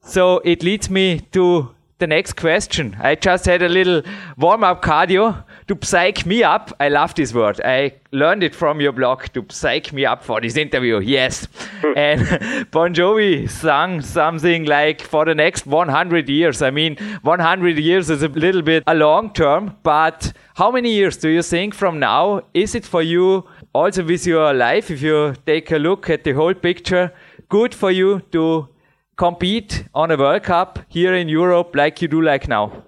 [0.00, 2.94] So it leads me to the next question.
[3.00, 4.02] I just had a little
[4.36, 6.72] warm up cardio to psych me up.
[6.78, 7.60] I love this word.
[7.64, 11.00] I learned it from your blog to psych me up for this interview.
[11.00, 11.48] Yes.
[11.96, 16.60] and Bon Jovi sang something like for the next 100 years.
[16.60, 21.16] I mean, 100 years is a little bit a long term, but how many years
[21.16, 25.34] do you think from now is it for you also with your life if you
[25.44, 27.12] take a look at the whole picture
[27.48, 28.68] good for you to
[29.16, 32.84] compete on a World Cup here in Europe like you do like now?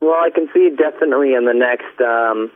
[0.00, 2.50] Well, I can see definitely in the next um,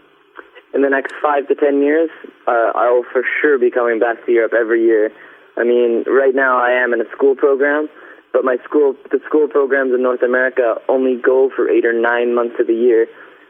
[0.74, 2.10] in the next five to ten years,
[2.46, 5.10] uh, I will for sure be coming back to Europe every year.
[5.56, 7.88] I mean, right now I am in a school program,
[8.34, 12.34] but my school the school programs in North America only go for eight or nine
[12.34, 13.06] months of the year,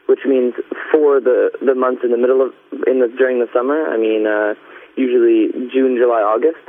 [0.06, 0.54] which means
[0.92, 2.54] for the the months in the middle of
[2.86, 3.82] in the during the summer.
[3.90, 4.54] I mean, uh,
[4.94, 6.62] usually June, July, August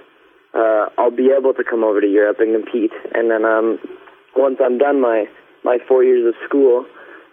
[0.60, 2.91] uh, I'll be able to come over to Europe and compete.
[3.15, 3.80] And then um,
[4.36, 5.26] once I'm done my
[5.63, 6.86] my four years of school,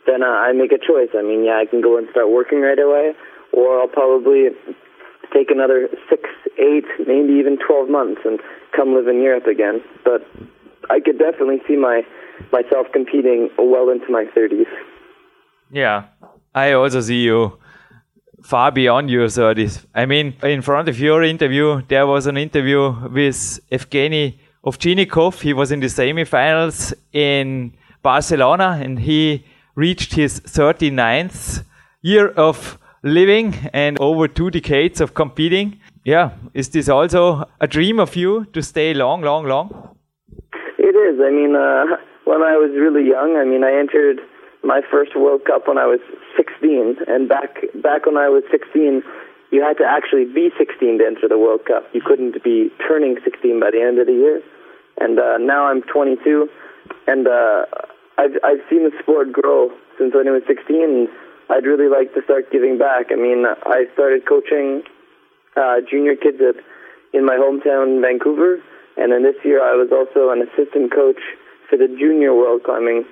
[0.06, 1.10] then uh, I make a choice.
[1.18, 3.12] I mean, yeah, I can go and start working right away,
[3.52, 4.50] or I'll probably
[5.34, 6.22] take another six,
[6.58, 8.40] eight, maybe even twelve months and
[8.74, 9.82] come live in Europe again.
[10.04, 10.22] But
[10.90, 12.02] I could definitely see my
[12.52, 14.70] myself competing well into my thirties.
[15.70, 16.04] Yeah,
[16.54, 17.58] I also see you
[18.42, 19.84] far beyond your 30s.
[19.94, 25.40] I mean, in front of your interview, there was an interview with Evgeny Ovchinnikov.
[25.40, 27.72] He was in the semifinals in
[28.02, 29.44] Barcelona and he
[29.74, 31.64] reached his 39th
[32.02, 35.80] year of living and over two decades of competing.
[36.04, 39.96] Yeah, is this also a dream of you to stay long, long, long?
[40.78, 41.20] It is.
[41.20, 44.20] I mean, uh, when I was really young, I mean, I entered
[44.62, 46.00] my first World Cup when I was
[46.36, 49.02] 16, and back back when I was 16,
[49.50, 51.84] you had to actually be 16 to enter the World Cup.
[51.92, 54.42] You couldn't be turning 16 by the end of the year.
[54.98, 56.48] And uh, now I'm 22,
[57.06, 57.66] and uh,
[58.18, 60.82] I've I've seen the sport grow since when I was 16.
[60.82, 61.08] And
[61.48, 63.12] I'd really like to start giving back.
[63.12, 64.82] I mean, I started coaching
[65.56, 66.56] uh, junior kids at
[67.12, 68.60] in my hometown, Vancouver,
[68.96, 71.20] and then this year I was also an assistant coach
[71.70, 73.04] for the junior world climbing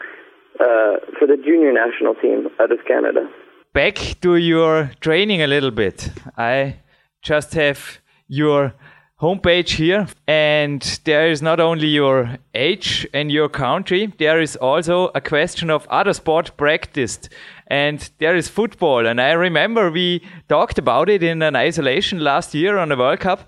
[0.61, 3.29] uh, for the junior national team out of Canada.
[3.73, 6.11] Back to your training a little bit.
[6.37, 6.77] I
[7.23, 8.75] just have your
[9.21, 15.11] homepage here, and there is not only your age and your country, there is also
[15.15, 17.31] a question of other sport practiced.
[17.67, 19.07] And there is football.
[19.07, 23.21] And I remember we talked about it in an isolation last year on the World
[23.21, 23.41] Cup.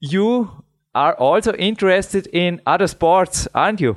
[0.00, 0.50] You
[0.94, 3.96] are also interested in other sports, aren't you?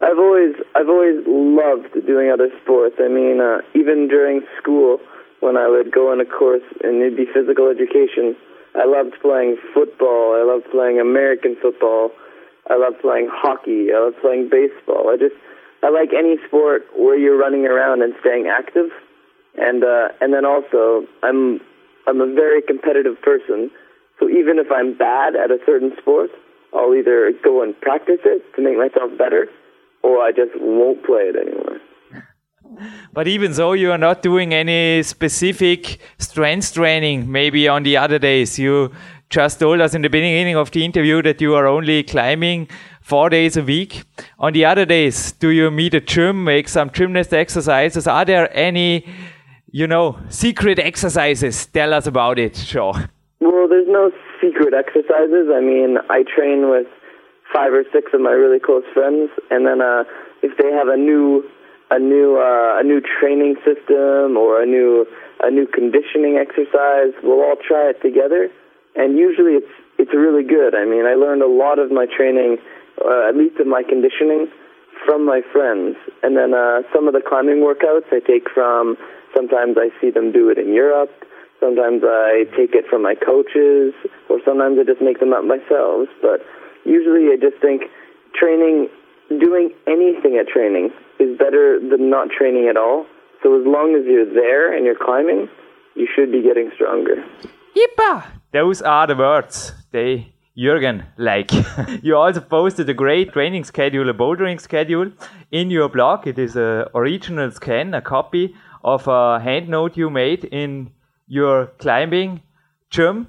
[0.00, 2.96] I've always I've always loved doing other sports.
[2.98, 4.98] I mean, uh, even during school,
[5.40, 8.34] when I would go on a course and it'd be physical education,
[8.74, 10.40] I loved playing football.
[10.40, 12.12] I loved playing American football.
[12.68, 13.92] I loved playing hockey.
[13.92, 15.12] I loved playing baseball.
[15.12, 15.36] I just
[15.82, 18.88] I like any sport where you're running around and staying active.
[19.60, 21.60] And uh, and then also I'm
[22.08, 23.70] I'm a very competitive person.
[24.18, 26.30] So even if I'm bad at a certain sport,
[26.72, 29.48] I'll either go and practice it to make myself better
[30.02, 31.80] or I just won't play it anymore.
[33.12, 37.30] But even so, you are not doing any specific strength training.
[37.30, 38.92] Maybe on the other days, you
[39.28, 42.68] just told us in the beginning of the interview that you are only climbing
[43.00, 44.04] four days a week.
[44.38, 48.06] On the other days, do you meet a gym, make some gymnast exercises?
[48.06, 49.06] Are there any,
[49.70, 51.66] you know, secret exercises?
[51.66, 52.94] Tell us about it, sure.
[53.40, 54.10] Well, there's no
[54.40, 55.48] secret exercises.
[55.52, 56.86] I mean, I train with
[57.52, 60.04] five or six of my really close friends, and then uh,
[60.42, 61.44] if they have a new
[61.90, 65.06] a new uh, a new training system or a new
[65.42, 68.48] a new conditioning exercise, we'll all try it together.
[68.94, 70.74] And usually it's it's really good.
[70.74, 72.58] I mean, I learned a lot of my training,
[73.04, 74.48] uh, at least of my conditioning,
[75.04, 75.96] from my friends.
[76.22, 78.96] And then uh, some of the climbing workouts I take from.
[79.34, 81.10] Sometimes I see them do it in Europe.
[81.60, 83.92] Sometimes I take it from my coaches,
[84.28, 86.08] or sometimes I just make them up myself.
[86.22, 86.40] But
[86.90, 87.82] usually I just think
[88.34, 88.88] training,
[89.28, 93.06] doing anything at training is better than not training at all.
[93.42, 95.48] So as long as you're there and you're climbing,
[95.94, 97.24] you should be getting stronger.
[97.76, 98.26] Yippa!
[98.52, 101.50] Those are the words they Jürgen like.
[102.02, 105.12] you also posted a great training schedule, a bouldering schedule
[105.50, 106.26] in your blog.
[106.26, 110.90] It is a original scan, a copy of a hand note you made in
[111.28, 112.42] your climbing
[112.90, 113.28] gym.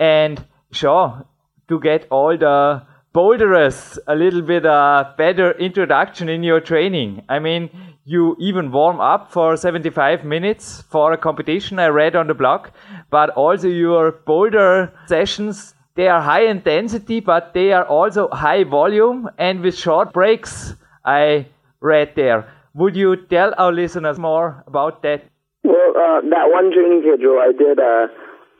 [0.00, 1.26] And sure,
[1.68, 2.82] to get all the
[3.14, 7.22] boulderers a little bit uh, better introduction in your training.
[7.28, 7.70] I mean,
[8.04, 12.68] you even warm up for 75 minutes for a competition I read on the blog,
[13.10, 19.30] but also your boulder sessions, they are high intensity, but they are also high volume
[19.38, 20.74] and with short breaks
[21.04, 21.46] I
[21.80, 22.52] read there.
[22.74, 25.22] Would you tell our listeners more about that?
[25.62, 28.08] Well, uh, that one training schedule I did, uh,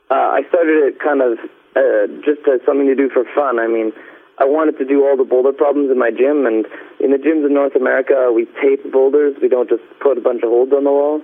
[0.09, 1.37] uh, I started it kind of
[1.75, 3.59] uh, just as something to do for fun.
[3.59, 3.91] I mean,
[4.37, 6.67] I wanted to do all the boulder problems in my gym, and
[6.99, 9.35] in the gyms in North America, we tape boulders.
[9.41, 11.21] We don't just put a bunch of holes on the wall.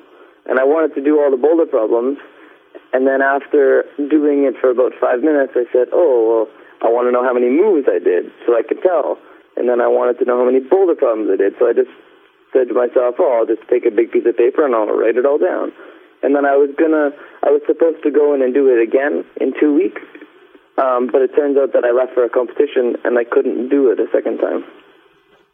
[0.48, 2.18] And I wanted to do all the boulder problems.
[2.94, 6.48] And then after doing it for about five minutes, I said, "Oh, well,
[6.82, 9.20] I want to know how many moves I did, so I could tell."
[9.56, 11.92] And then I wanted to know how many boulder problems I did, so I just
[12.52, 15.18] said to myself, "Oh, I'll just take a big piece of paper and I'll write
[15.18, 15.72] it all down."
[16.24, 17.12] And then I was gonna,
[17.44, 20.02] I was supposed to go in and do it again in two weeks,
[20.78, 23.92] um, but it turns out that I left for a competition and I couldn't do
[23.92, 24.64] it a second time.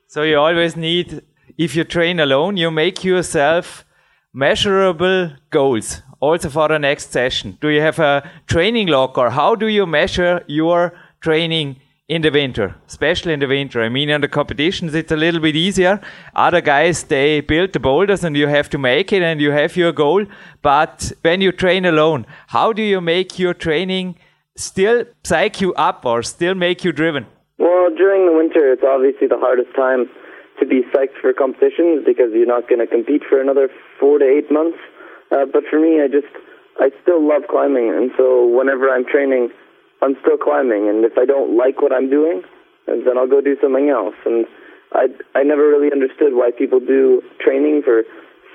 [0.08, 1.22] So you always need,
[1.58, 3.86] if you train alone, you make yourself
[4.34, 7.58] measurable goals also for the next session.
[7.62, 11.78] Do you have a training log or how do you measure your training
[12.08, 13.82] in the winter, especially in the winter.
[13.82, 16.00] I mean, in the competitions, it's a little bit easier.
[16.34, 19.76] Other guys, they build the boulders and you have to make it and you have
[19.76, 20.26] your goal.
[20.62, 24.16] But when you train alone, how do you make your training
[24.58, 27.26] still psych you up or still make you driven?
[27.58, 30.10] Well, during the winter, it's obviously the hardest time
[30.60, 34.26] to be psyched for competitions because you're not going to compete for another four to
[34.26, 34.78] eight months.
[35.32, 36.30] Uh, but for me, I just,
[36.80, 37.90] I still love climbing.
[37.96, 39.50] And so whenever I'm training,
[40.02, 42.44] I'm still climbing, and if I don't like what I'm doing,
[42.86, 44.16] then I'll go do something else.
[44.26, 44.46] And
[44.94, 48.04] I I never really understood why people do training for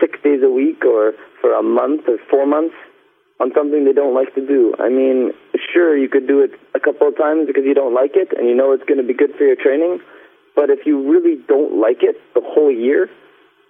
[0.01, 2.75] six days a week or for a month or four months
[3.43, 4.73] on something they don't like to do.
[4.79, 5.33] I mean,
[5.73, 8.49] sure you could do it a couple of times because you don't like it and
[8.49, 9.99] you know it's going to be good for your training,
[10.55, 13.11] but if you really don't like it the whole year,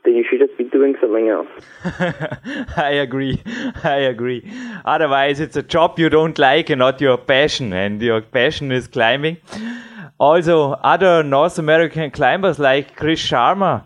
[0.04, 1.48] then you should just be doing something else.
[2.76, 3.40] I agree.
[3.82, 4.52] I agree.
[4.84, 8.88] Otherwise, it's a job you don't like and not your passion, and your passion is
[8.88, 9.36] climbing.
[10.18, 13.84] Also, other North American climbers like Chris Sharma,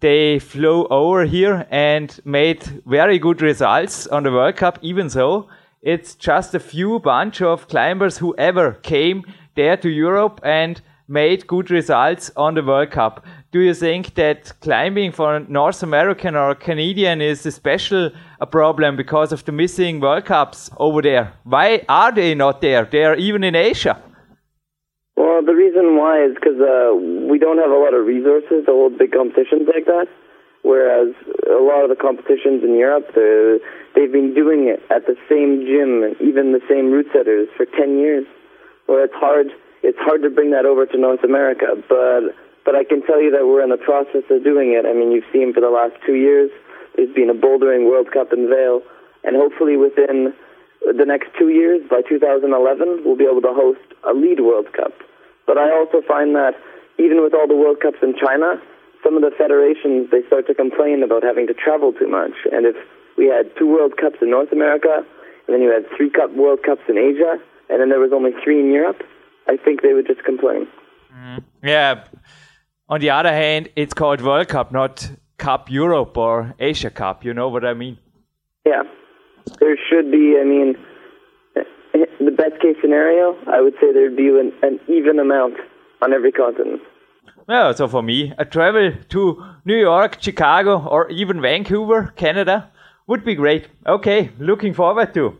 [0.00, 4.78] they flew over here and made very good results on the World Cup.
[4.82, 5.48] Even so,
[5.82, 11.46] it's just a few bunch of climbers who ever came there to Europe and made
[11.46, 16.54] good results on the World Cup do you think that climbing for North American or
[16.54, 21.32] Canadian is a special a problem because of the missing World Cups over there?
[21.42, 22.84] Why are they not there?
[22.84, 24.00] They are even in Asia.
[25.40, 28.98] The reason why is because uh, we don't have a lot of resources to hold
[28.98, 30.06] big competitions like that.
[30.62, 31.16] Whereas
[31.48, 33.08] a lot of the competitions in Europe,
[33.96, 37.64] they've been doing it at the same gym and even the same route setters for
[37.64, 38.26] 10 years.
[38.84, 39.48] Where it's hard,
[39.82, 41.80] it's hard to bring that over to North America.
[41.88, 44.84] But but I can tell you that we're in the process of doing it.
[44.84, 46.50] I mean, you've seen for the last two years,
[46.94, 48.82] there's been a bouldering World Cup in Vail,
[49.24, 50.34] and hopefully within
[50.84, 54.92] the next two years, by 2011, we'll be able to host a lead World Cup.
[55.50, 56.54] But I also find that
[56.96, 58.62] even with all the World Cups in China,
[59.02, 62.46] some of the federations they start to complain about having to travel too much.
[62.52, 62.76] And if
[63.18, 66.62] we had two World Cups in North America, and then you had three Cup World
[66.62, 67.34] Cups in Asia,
[67.68, 69.02] and then there was only three in Europe,
[69.48, 70.68] I think they would just complain.
[71.12, 71.42] Mm.
[71.64, 72.04] Yeah,
[72.88, 77.24] on the other hand, it's called World Cup, not Cup Europe or Asia Cup.
[77.24, 77.98] You know what I mean?
[78.64, 78.84] Yeah.
[79.58, 80.76] There should be, I mean,
[81.92, 85.54] the best case scenario, I would say there'd be an, an even amount
[86.02, 86.82] on every continent.
[87.46, 92.70] Well, so for me, a travel to New York, Chicago, or even Vancouver, Canada
[93.06, 93.68] would be great.
[93.86, 95.36] Okay, looking forward to.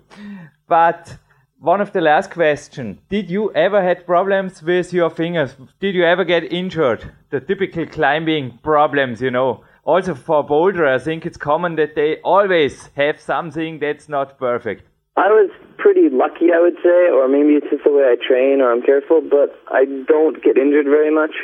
[0.67, 1.19] But
[1.61, 2.99] one of the last question.
[3.11, 5.55] Did you ever had problems with your fingers?
[5.79, 7.13] Did you ever get injured?
[7.29, 9.63] The typical climbing problems, you know.
[9.85, 14.85] Also for boulder, I think it's common that they always have something that's not perfect.
[15.17, 18.61] I was pretty lucky, I would say, or maybe it's just the way I train
[18.61, 21.35] or I'm careful, but I don't get injured very much.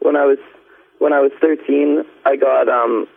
[0.00, 0.38] When I was
[0.98, 3.08] when I was 13, I got um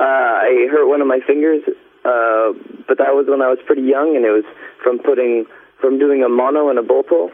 [0.00, 1.62] uh, I hurt one of my fingers,
[2.04, 2.52] uh,
[2.88, 4.44] but that was when I was pretty young, and it was
[4.82, 5.46] from putting
[5.80, 7.30] from doing a mono and a bolt hole.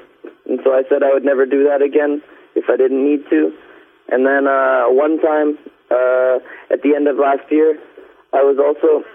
[0.46, 2.22] And so I said I would never do that again
[2.54, 3.52] if I didn't need to.
[4.08, 5.58] And then uh, one time
[5.90, 6.38] uh,
[6.70, 7.78] at the end of last year,
[8.32, 9.06] I was also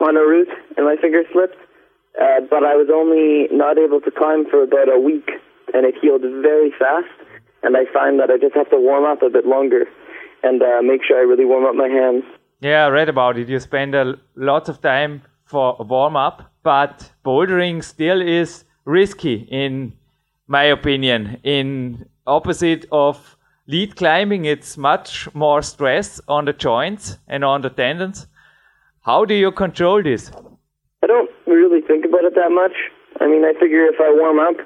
[0.00, 1.56] on a route and my finger slipped,
[2.20, 5.30] uh, but I was only not able to climb for about a week,
[5.74, 7.12] and it healed very fast.
[7.62, 9.86] And I find that I just have to warm up a bit longer
[10.42, 12.24] and uh, make sure I really warm up my hands.
[12.60, 13.48] Yeah, I read about it.
[13.48, 19.46] You spend a lot of time for a warm up, but bouldering still is risky
[19.50, 19.92] in
[20.46, 21.40] my opinion.
[21.42, 23.36] In opposite of
[23.66, 28.26] lead climbing, it's much more stress on the joints and on the tendons.
[29.02, 30.30] How do you control this?
[31.02, 32.76] I don't really think about it that much.
[33.20, 34.56] I mean, I figure if I warm up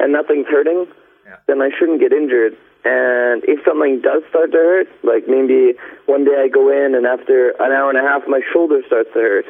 [0.00, 0.86] and nothing's hurting,
[1.24, 1.36] yeah.
[1.46, 2.56] then I shouldn't get injured.
[2.84, 5.72] And if something does start to hurt, like maybe
[6.04, 9.08] one day I go in and after an hour and a half my shoulder starts
[9.14, 9.46] to hurt,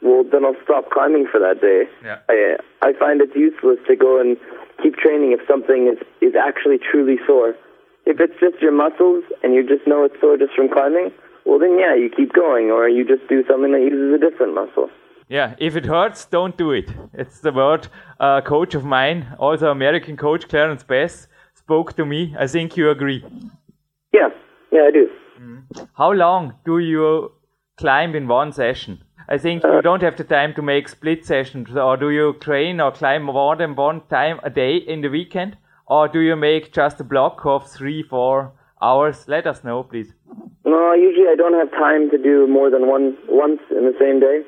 [0.00, 1.84] well then I'll stop climbing for that day.
[2.02, 2.24] Yeah.
[2.28, 4.38] I I find it's useless to go and
[4.82, 7.52] keep training if something is is actually truly sore.
[8.06, 11.12] If it's just your muscles and you just know it's sore just from climbing,
[11.44, 14.54] well then yeah, you keep going or you just do something that uses a different
[14.54, 14.88] muscle.
[15.28, 16.90] Yeah, if it hurts, don't do it.
[17.12, 22.06] It's the word a uh, coach of mine, also American coach Clarence Bass spoke to
[22.06, 22.34] me.
[22.38, 23.22] I think you agree.
[24.12, 24.30] Yeah,
[24.72, 25.08] yeah, I do.
[25.38, 25.88] Mm.
[25.94, 27.32] How long do you
[27.76, 29.04] climb in one session?
[29.28, 32.32] I think uh, you don't have the time to make split sessions, or do you
[32.40, 36.36] train or climb more than one time a day in the weekend, or do you
[36.36, 39.28] make just a block of three, four hours?
[39.28, 40.14] Let us know, please.
[40.64, 44.20] No, usually I don't have time to do more than one once in the same
[44.20, 44.40] day,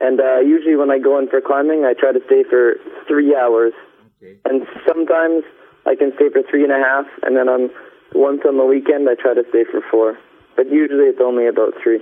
[0.00, 2.74] and uh, usually when I go in for climbing, I try to stay for
[3.06, 3.72] three hours,
[4.18, 4.38] okay.
[4.44, 5.44] and sometimes
[5.86, 7.70] I can stay for three and a half, and then on
[8.14, 10.18] once on the weekend I try to stay for four.
[10.56, 12.00] But usually it's only about three.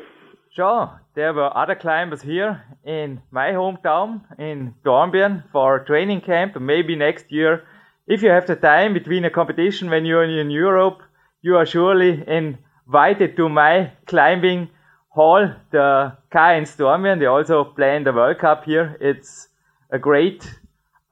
[0.55, 6.61] Sure, there were other climbers here in my hometown in Dornbirn for training camp.
[6.61, 7.65] Maybe next year,
[8.07, 10.99] if you have the time between a competition when you're in Europe,
[11.41, 14.69] you are surely invited to my climbing
[15.15, 17.19] hall, the K1 Dornbirn.
[17.19, 18.97] They also play in the World Cup here.
[19.01, 19.49] It's
[19.91, 20.49] a great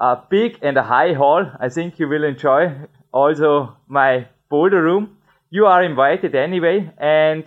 [0.01, 1.47] a big and a high hall.
[1.61, 2.75] I think you will enjoy
[3.13, 5.19] also my boulder room.
[5.51, 7.45] You are invited anyway, and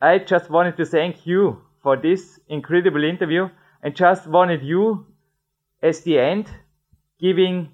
[0.00, 3.50] I just wanted to thank you for this incredible interview
[3.82, 5.06] and just wanted you
[5.82, 6.46] as the end
[7.20, 7.68] giving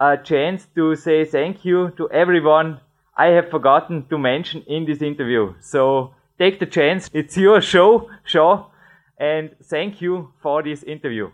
[0.00, 2.80] a chance to say thank you to everyone
[3.16, 5.54] I have forgotten to mention in this interview.
[5.60, 7.10] So take the chance.
[7.12, 8.66] It's your show, show,
[9.18, 11.30] and thank you for this interview.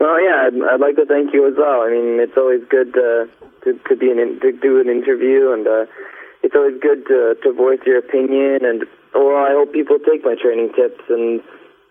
[0.00, 1.82] Well, yeah, I'd, I'd like to thank you as well.
[1.82, 3.28] I mean, it's always good to
[3.64, 5.84] to, to be an to do an interview, and uh,
[6.42, 8.64] it's always good to to voice your opinion.
[8.64, 11.40] And well, I hope people take my training tips, and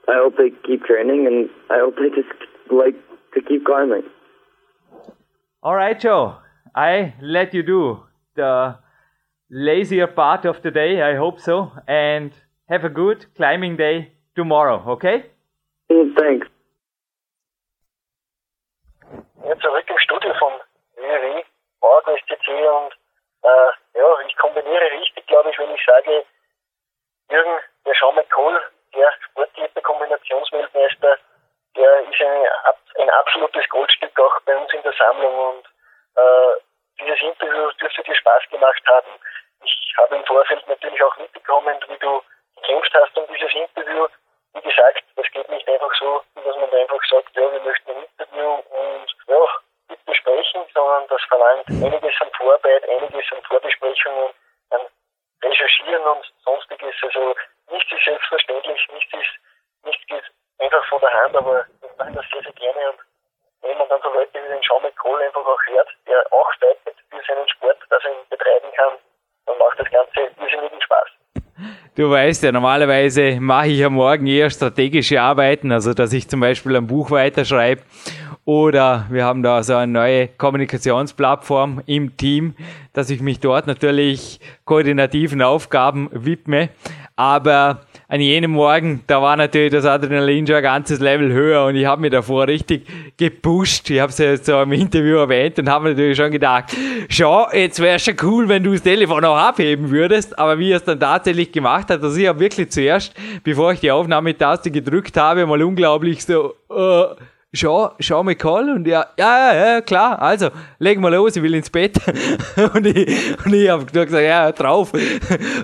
[0.08, 2.34] I hope they keep training, and I hope they just
[2.72, 2.96] like
[3.36, 4.04] to keep climbing.
[5.62, 6.38] All right, Joe.
[6.76, 8.04] I let you do
[8.36, 8.78] the
[9.50, 11.02] lazier part of the day.
[11.02, 12.32] I hope so, and
[12.70, 14.84] have a good climbing day tomorrow.
[14.88, 15.26] Okay?
[15.89, 16.47] Thanks.
[19.45, 20.54] Jetzt zurück im Studio vom
[20.95, 21.43] WW,
[21.82, 22.93] Morgen STC und
[23.41, 26.24] äh, ja, ich kombiniere richtig, glaube ich, wenn ich sage,
[27.32, 28.62] Jürgen, der Sean McCall,
[28.93, 31.18] der Sportdiäter-Kombinationsweltmeister,
[31.76, 32.50] der ist eine,
[33.00, 35.66] ein absolutes Goldstück auch bei uns in der Sammlung und
[36.16, 36.54] äh,
[37.00, 39.10] dieses Interview dürfte dir Spaß gemacht haben.
[39.64, 42.22] Ich habe im Vorfeld natürlich auch mitbekommen, wie du
[42.56, 44.08] gekämpft hast um dieses Interview.
[44.54, 48.04] Wie gesagt, das geht nicht einfach so, dass man einfach sagt, ja, wir möchten ein
[48.04, 49.45] Interview und ja,
[49.89, 54.30] mit besprechen, sondern das verlangt einiges an Vorarbeit, einiges an Vorbesprechungen,
[54.72, 54.82] an
[55.43, 56.95] Recherchieren und sonstiges.
[57.02, 57.36] Also
[57.72, 60.24] nichts ist selbstverständlich, nichts ist, nichts geht
[60.60, 63.00] einfach von der Hand, aber wir machen das sehr, sehr gerne und
[63.62, 66.95] wenn man dann so Leute wie den Sean McCall einfach auch hört, der auch fightet
[67.10, 68.97] für seinen Sport, dass er ihn betreiben kann,
[69.45, 71.10] dann macht das Ganze irrsinnigen Spaß.
[72.00, 76.39] Du weißt ja, normalerweise mache ich ja morgen eher strategische Arbeiten, also dass ich zum
[76.39, 77.82] Beispiel ein Buch weiterschreibe
[78.45, 82.56] oder wir haben da so eine neue Kommunikationsplattform im Team,
[82.93, 86.70] dass ich mich dort natürlich koordinativen Aufgaben widme.
[87.18, 87.82] Aber
[88.12, 91.86] an jenem Morgen, da war natürlich das Adrenalin schon ein ganzes Level höher und ich
[91.86, 92.88] habe mich davor richtig
[93.18, 93.88] gepusht.
[93.91, 96.76] Ich habe es ja so im Interview erwähnt und habe natürlich schon gedacht,
[97.07, 100.39] schau, jetzt wäre schon cool, wenn du das Telefon auch abheben würdest.
[100.39, 103.80] Aber wie er es dann tatsächlich gemacht hat, also ich habe wirklich zuerst, bevor ich
[103.80, 107.14] die Aufnahmetaste gedrückt habe, mal unglaublich so, uh,
[107.52, 111.72] Schau, schau McCall und ja, ja, ja, klar, also, leg mal los, ich will ins
[111.72, 111.97] Bett.
[112.76, 113.08] und ich,
[113.43, 114.91] und ich habe gesagt, ja, drauf,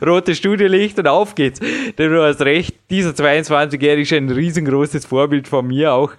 [0.04, 1.60] rotes Studiolicht und auf geht's.
[1.96, 6.14] Denn du hast recht, dieser 22-Jährige ist ein riesengroßes Vorbild von mir auch.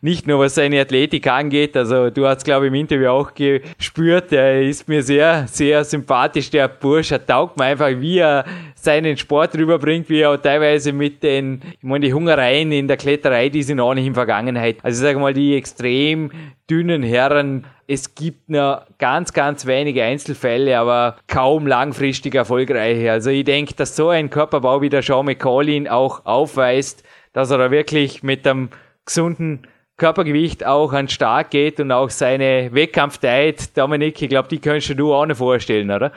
[0.00, 4.30] Nicht nur was seine Athletik angeht, also du hast, glaube ich, im Interview auch gespürt,
[4.30, 9.16] der ist mir sehr, sehr sympathisch, der Bursch, er taugt mir einfach, wie er seinen
[9.16, 13.50] Sport rüberbringt, wie er auch teilweise mit den, ich meine, die Hungereien in der Kletterei,
[13.50, 14.78] die sind auch nicht in Vergangenheit.
[14.82, 16.30] Also sage mal, die extrem
[16.70, 23.10] dünnen Herren, es gibt nur ganz, ganz wenige Einzelfälle, aber kaum langfristig erfolgreiche.
[23.10, 27.58] Also ich denke, dass so ein Körperbau wie der Sean McCaulin auch aufweist, dass er
[27.58, 28.70] da wirklich mit einem
[29.04, 34.96] gesunden Körpergewicht auch an stark geht und auch seine Wettkampfdiät, Dominik, ich glaube, die kannst
[34.96, 36.12] du auch nicht vorstellen, oder?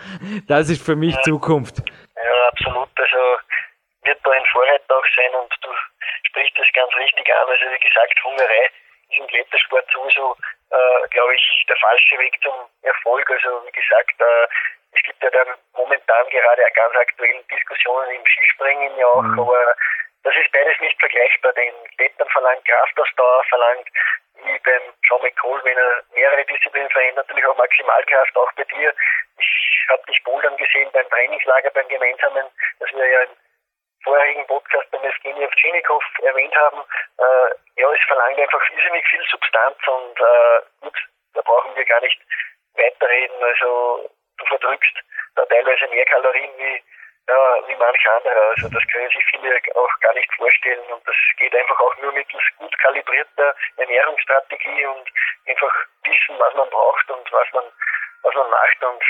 [0.48, 1.80] Das ist für mich Zukunft.
[1.80, 2.89] Ja, absolut.
[2.96, 3.18] Also
[4.04, 5.70] wird da ein Vorreiter auch sein und du
[6.30, 7.50] sprichst das ganz richtig an.
[7.50, 8.70] Also wie gesagt, Hungerei
[9.18, 10.36] im Klettersport sowieso,
[10.72, 13.30] äh, glaube ich, der falsche Weg zum Erfolg.
[13.30, 14.47] Also wie gesagt, äh,
[14.95, 19.39] es gibt ja dann momentan gerade ganz aktuellen Diskussionen im Skispringen ja auch, mhm.
[19.39, 19.76] aber
[20.24, 23.88] das ist beides nicht vergleichbar, denn Klettern verlangt Kraftausdauer, verlangt
[24.36, 28.93] wie beim John McCall, wenn er mehrere Disziplinen verändert, natürlich auch Maximalkraft, auch bei dir.
[29.38, 32.45] Ich habe dich bouldern gesehen beim Trainingslager, beim gemeinsamen,
[32.80, 33.36] das wir ja im
[34.04, 36.82] vorherigen Podcast beim Evgeny Ovtchinikov erwähnt haben.
[37.18, 40.97] Äh, ja, es verlangt einfach irrsinnig viel Substanz und äh, gut,
[41.34, 42.20] da brauchen wir gar nicht
[42.76, 43.43] weiterreden.
[43.43, 44.95] Also du verdrückst
[45.36, 46.82] da teilweise mehr Kalorien wie
[47.28, 48.49] ja, wie manch anderer.
[48.56, 52.12] Also das können sich viele auch gar nicht vorstellen und das geht einfach auch nur
[52.12, 55.10] mittels gut kalibrierter Ernährungsstrategie und
[55.47, 55.74] einfach
[56.04, 57.64] wissen, was man braucht und was man,
[58.24, 59.04] was man macht und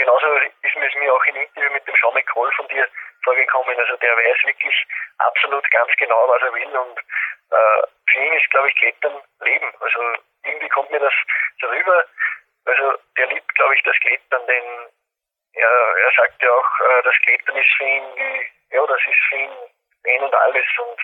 [0.00, 2.88] genauso ist es mir auch im Interview mit dem Sean McCall von dir
[3.22, 3.78] vorgekommen.
[3.78, 4.86] Also der weiß wirklich
[5.18, 9.70] absolut ganz genau, was er will und äh, für ihn ist, glaube ich, Klettern Leben.
[9.80, 10.00] Also
[10.44, 11.12] irgendwie kommt mir das
[11.60, 12.04] so rüber.
[12.64, 14.64] Also der liebt, glaube ich, das Klettern, denn
[15.54, 19.20] er, er sagt ja auch, äh, das Klettern ist für ihn wie, ja, das ist
[19.28, 19.56] für ihn
[20.06, 21.00] ein und alles und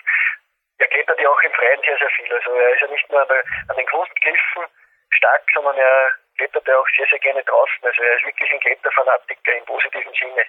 [0.79, 2.33] er klettert ja auch im Freien sehr, sehr viel.
[2.33, 4.65] Also er ist ja nicht nur an, der, an den Kunstgriffen
[5.11, 7.79] stark, sondern er klettert ja auch sehr, sehr gerne draußen.
[7.83, 10.43] Also er ist wirklich ein Kletterfanatiker im positiven Sinne.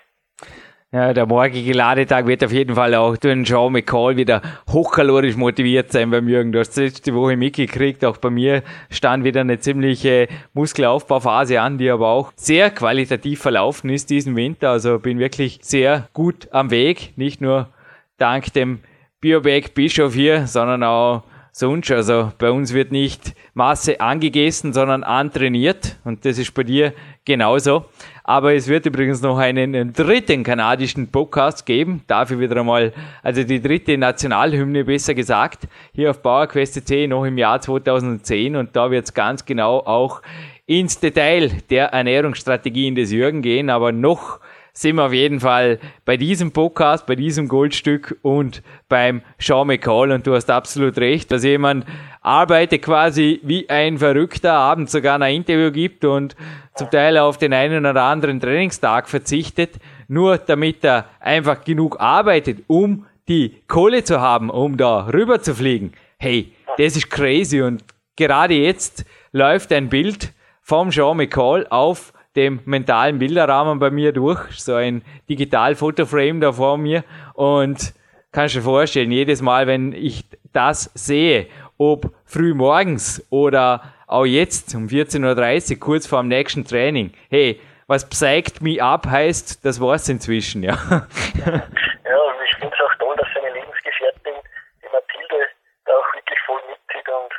[0.90, 4.40] Ja, der morgige Ladetag wird auf jeden Fall auch durch den Sean McCall wieder
[4.72, 6.50] hochkalorisch motiviert sein beim Jürgen.
[6.50, 11.90] Du hast letzte Woche mitgekriegt, auch bei mir stand wieder eine ziemliche Muskelaufbauphase an, die
[11.90, 14.70] aber auch sehr qualitativ verlaufen ist diesen Winter.
[14.70, 17.68] Also bin wirklich sehr gut am Weg, nicht nur
[18.16, 18.82] dank dem
[19.20, 21.22] Bioback Bischof hier, sondern auch
[21.58, 21.90] sonst.
[21.90, 26.92] Also bei uns wird nicht Masse angegessen, sondern antrainiert und das ist bei dir
[27.24, 27.84] genauso.
[28.24, 32.02] Aber es wird übrigens noch einen dritten kanadischen Podcast geben.
[32.06, 32.92] Dafür wieder einmal,
[33.22, 38.54] also die dritte Nationalhymne besser gesagt, hier auf PowerQuest.c noch im Jahr 2010.
[38.56, 40.20] Und da wird es ganz genau auch
[40.66, 43.70] ins Detail der Ernährungsstrategien des Jürgen gehen.
[43.70, 44.40] Aber noch
[44.80, 50.12] sind wir auf jeden Fall bei diesem Podcast, bei diesem Goldstück und beim Sean McCall.
[50.12, 51.84] Und du hast absolut recht, dass jemand
[52.20, 56.36] arbeitet quasi wie ein Verrückter, abends sogar ein Interview gibt und
[56.76, 62.58] zum Teil auf den einen oder anderen Trainingstag verzichtet, nur damit er einfach genug arbeitet,
[62.68, 65.92] um die Kohle zu haben, um da rüber zu fliegen.
[66.18, 67.82] Hey, das ist crazy und
[68.14, 74.62] gerade jetzt läuft ein Bild vom Sean McCall auf dem mentalen Bilderrahmen bei mir durch,
[74.62, 77.04] so ein Digital-Fotoframe da vor mir
[77.34, 77.94] und
[78.32, 81.46] kannst dir vorstellen, jedes Mal, wenn ich das sehe,
[81.78, 87.12] ob früh morgens oder auch jetzt um 14.30 Uhr, kurz vor dem nächsten Training.
[87.30, 90.74] Hey, was zeigt mich ab heißt, das war's inzwischen, ja.
[90.74, 94.34] ja, und ich finde es auch toll, dass seine Lebensgefährtin,
[94.82, 95.48] die Mathilde,
[95.86, 97.32] da auch wirklich voll mitzieht und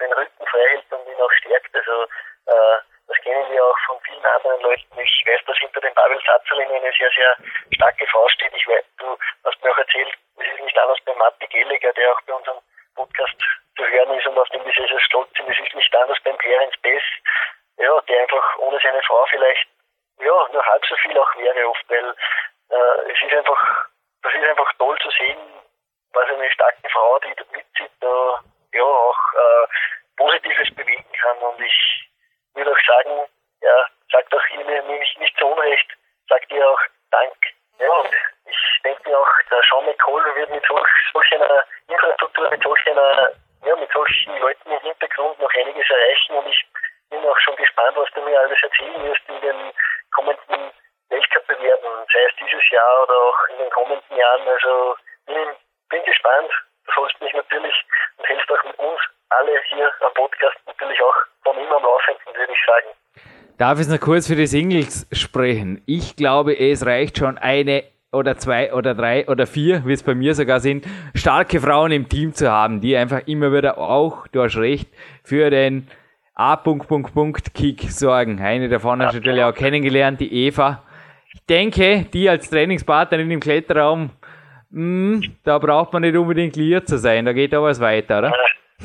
[0.00, 1.70] den Rücken frei hält und ihn auch stärkt.
[1.74, 2.02] Also,
[2.46, 2.95] äh,
[3.26, 5.00] kennen wir auch von vielen anderen Leuten.
[5.00, 7.36] Ich weiß, dass hinter dem Pavel Satzerlin eine sehr, sehr
[7.74, 8.54] starke Frau steht.
[8.54, 12.12] Ich weiß, du hast mir auch erzählt, es ist nicht anders bei Matti Gehliger, der
[12.12, 12.58] auch bei unserem
[12.94, 13.34] Podcast
[13.76, 15.50] zu hören ist und auf den wir sehr, sehr stolz sind.
[15.50, 17.02] Es ist nicht anders beim Clarence Bess,
[17.78, 19.66] ja, der einfach ohne seine Frau vielleicht
[20.20, 22.14] ja, nur halb so viel auch wäre oft, weil
[22.70, 23.88] äh, es ist einfach,
[24.22, 25.38] das ist einfach toll zu sehen,
[26.12, 28.40] was eine starke Frau, die mitzieht, da
[28.72, 29.66] ja auch äh,
[30.16, 31.38] Positives bewegen kann.
[31.38, 32.08] Und ich
[32.96, 33.35] sagen,
[63.58, 65.82] Darf ich noch kurz für die Singles sprechen?
[65.86, 70.14] Ich glaube, es reicht schon eine oder zwei oder drei oder vier, wie es bei
[70.14, 74.42] mir sogar sind, starke Frauen im Team zu haben, die einfach immer wieder auch, du
[74.42, 74.90] hast recht,
[75.24, 75.88] für den
[76.34, 76.62] A.
[77.54, 78.42] Kick sorgen.
[78.42, 80.82] Eine davon hast du natürlich auch kennengelernt, die Eva.
[81.32, 84.10] Ich denke, die als Trainingspartnerin im Kletterraum,
[84.68, 88.18] mh, hm, da braucht man nicht unbedingt liiert zu sein, da geht da was weiter,
[88.18, 88.28] oder?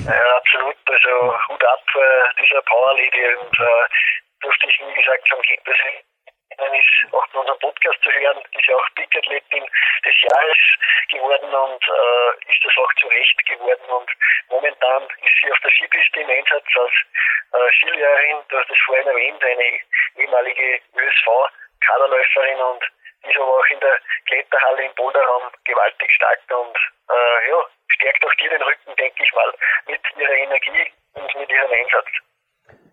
[0.05, 0.75] Ja, absolut.
[0.87, 4.11] Also Hut ab, äh, dieser Power Lady und äh,
[4.41, 5.41] durfte ich, wie gesagt, schon
[6.81, 9.65] ist auch in unserem Podcast zu hören, ist ja auch Big-Athletin
[10.05, 10.57] des Jahres
[11.09, 13.89] geworden und äh, ist das auch zu Recht geworden.
[13.89, 14.09] Und
[14.49, 16.93] momentan ist sie auf der Skipiste im Einsatz als
[17.53, 19.79] äh, Skilehrerin, du hast es vorhin erwähnt, eine
[20.17, 22.83] ehemalige ÖSV-Kaderläuferin und
[23.23, 26.77] ist aber auch in der Kletterhalle im Boulderraum gewaltig stark und
[27.09, 29.53] äh, ja, stärkt auch dir den Rücken, denke ich mal,
[29.87, 32.07] mit ihrer Energie und mit ihrem Einsatz.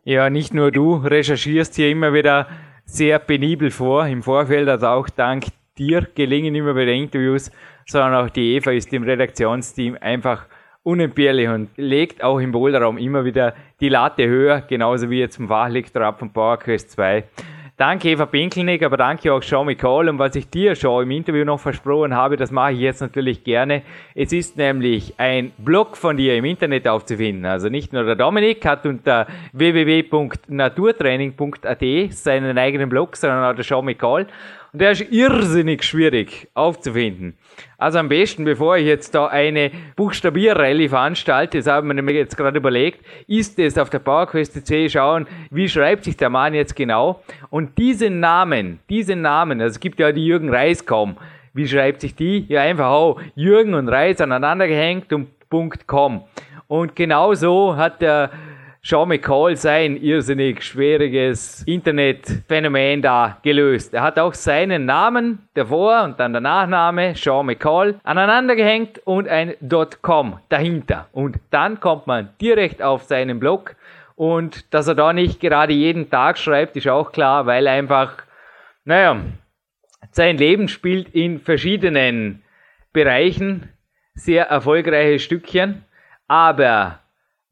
[0.09, 2.49] Ja, nicht nur du recherchierst hier immer wieder
[2.87, 5.45] sehr penibel vor im Vorfeld, also auch dank
[5.77, 7.51] dir gelingen immer wieder Interviews,
[7.85, 10.47] sondern auch die Eva ist im Redaktionsteam einfach
[10.83, 15.49] unentbehrlich und legt auch im Boulderraum immer wieder die Latte höher, genauso wie jetzt zum
[15.49, 17.25] Fachlektor ab von PowerQuest 2.
[17.79, 20.09] Danke Eva Pinkelnick, aber danke auch Sean McCall.
[20.09, 23.45] Und was ich dir schon im Interview noch versprochen habe, das mache ich jetzt natürlich
[23.45, 23.83] gerne.
[24.17, 27.47] Es ist nämlich ein Blog von dir im Internet aufzufinden.
[27.47, 33.85] Also nicht nur der Dominik hat unter www.naturtraining.at seinen eigenen Blog, sondern auch der Sean
[33.85, 34.27] McCall.
[34.79, 37.37] Der ist irrsinnig schwierig aufzufinden.
[37.79, 42.37] Also am besten, bevor ich jetzt da eine Buchstabierrallye veranstalte, das haben wir mir jetzt
[42.37, 46.77] gerade überlegt, ist es auf der PowerQuest C schauen, wie schreibt sich der Mann jetzt
[46.77, 47.25] genau.
[47.51, 51.17] Und diesen Namen, diesen Namen, also es gibt ja die Jürgen Reis kaum.
[51.55, 52.47] Wie schreibt sich die?
[52.49, 55.27] Ja, einfach auch Jürgen und Reis aneinander gehängt und
[55.89, 56.23] .com.
[56.69, 58.31] Und genau so hat der
[58.83, 63.93] Sean McCall sein irrsinnig schwieriges Internetphänomen da gelöst.
[63.93, 69.29] Er hat auch seinen Namen davor und dann der Nachname Sean McCall aneinander gehängt und
[69.29, 69.55] ein
[70.01, 71.09] .com dahinter.
[71.13, 73.75] Und dann kommt man direkt auf seinen Blog
[74.19, 78.25] und dass er da nicht gerade jeden Tag schreibt, ist auch klar, weil einfach,
[78.85, 79.21] naja,
[80.11, 82.43] sein Leben spielt in verschiedenen
[82.93, 83.69] Bereichen
[84.15, 85.85] sehr erfolgreiche Stückchen,
[86.27, 86.99] aber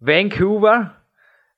[0.00, 0.95] Vancouver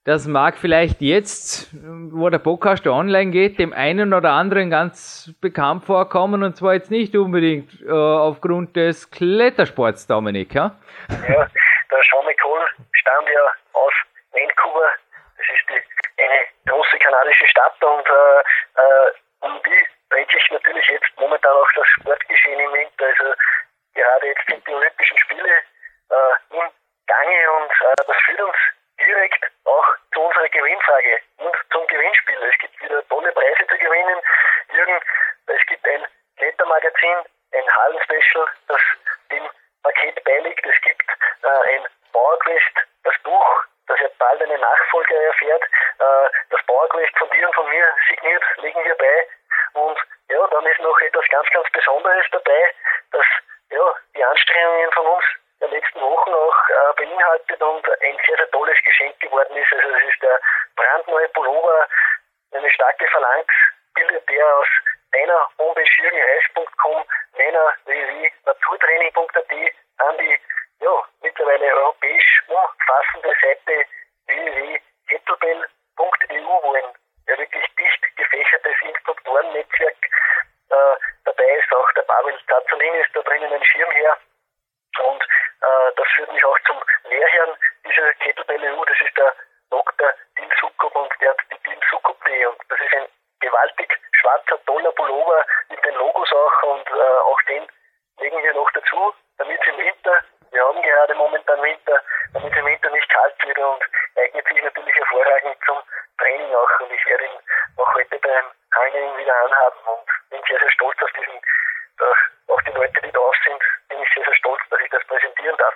[0.09, 5.85] das mag vielleicht jetzt, wo der Podcast online geht, dem einen oder anderen ganz bekannt
[5.85, 10.81] vorkommen und zwar jetzt nicht unbedingt äh, aufgrund des Klettersports, Dominik, ja?
[11.11, 13.45] Ja, der Sean McCall stammt ja
[13.75, 13.93] aus
[14.33, 14.89] Vancouver.
[15.37, 18.41] Das ist die, eine große kanadische Stadt und äh,
[18.81, 23.05] äh, um die dreht sich natürlich jetzt momentan auch das Sportgeschehen im Winter.
[23.05, 23.35] Also
[23.93, 26.65] gerade jetzt sind die Olympischen Spiele äh, im
[27.05, 28.57] Gange und äh, das führt uns
[29.01, 32.43] direkt auch zu unserer Gewinnfrage und zum Gewinnspiel.
[32.43, 34.21] Es gibt wieder tolle Preise zu gewinnen.
[34.73, 35.01] Jürgen,
[35.47, 37.17] es gibt ein Klettermagazin,
[37.53, 38.81] ein Hallenspecial, das
[39.31, 39.49] dem
[39.83, 40.67] Paket beiliegt.
[40.67, 41.03] Es gibt
[41.43, 42.75] äh, ein PowerQuest,
[43.05, 45.63] das Buch, das ja bald eine Nachfolger erfährt.
[45.63, 49.27] Äh, das PowerQuest von dir und von mir signiert, legen wir bei.
[49.75, 52.75] Und ja, dann ist noch etwas ganz, ganz Besonderes dabei,
[53.13, 53.27] dass
[53.71, 55.25] ja, die Anstrengungen von uns
[55.61, 59.73] der letzten Wochen auch äh, beinhaltet und ein sehr, sehr tolles Geschenk geworden ist.
[59.73, 60.41] Also es ist der
[60.77, 61.89] brandneue Pullover,
[62.53, 63.53] eine starke Phalanx,
[63.95, 64.69] bildet der aus
[65.13, 67.05] deiner Homepage jürgenreis.com,
[67.37, 69.53] meiner www.naturtraining.at
[69.99, 70.39] an die
[70.81, 73.85] ja, mittlerweile europäisch umfassende Seite
[74.27, 76.85] www.kettlebell.eu, wo ein
[77.27, 79.97] ja, wirklich dicht gefächertes Instruktorennetzwerk
[80.71, 81.73] äh, dabei ist.
[81.73, 84.19] Auch der Pavel Zazzolin ist da drinnen ein Schirmherr.
[85.03, 89.35] Und äh, das führt mich auch zum Lehrherrn dieser Kettlebell EU, das ist der
[89.71, 90.13] Dr.
[90.39, 93.07] Dil Sukup und der hat die Dil Sukup.de und das ist ein
[93.41, 97.69] gewaltig schwarzer, toller Pullover mit den Logos auch und äh, auch den
[98.21, 100.19] legen wir noch dazu, damit es im Winter,
[100.51, 103.83] wir haben gerade momentan Winter, damit es im Winter nicht kalt wird und
[104.17, 105.79] eignet sich natürlich hervorragend zum
[106.19, 107.39] Training auch und ich werde ihn
[107.77, 108.45] auch heute beim
[108.75, 113.13] Hangeln wieder anhaben und bin sehr, sehr stolz auf diesen, äh, auch die Leute, die
[113.13, 115.75] drauf sind, bin ich sehr, sehr stolz, dass ich das präsentieren darf.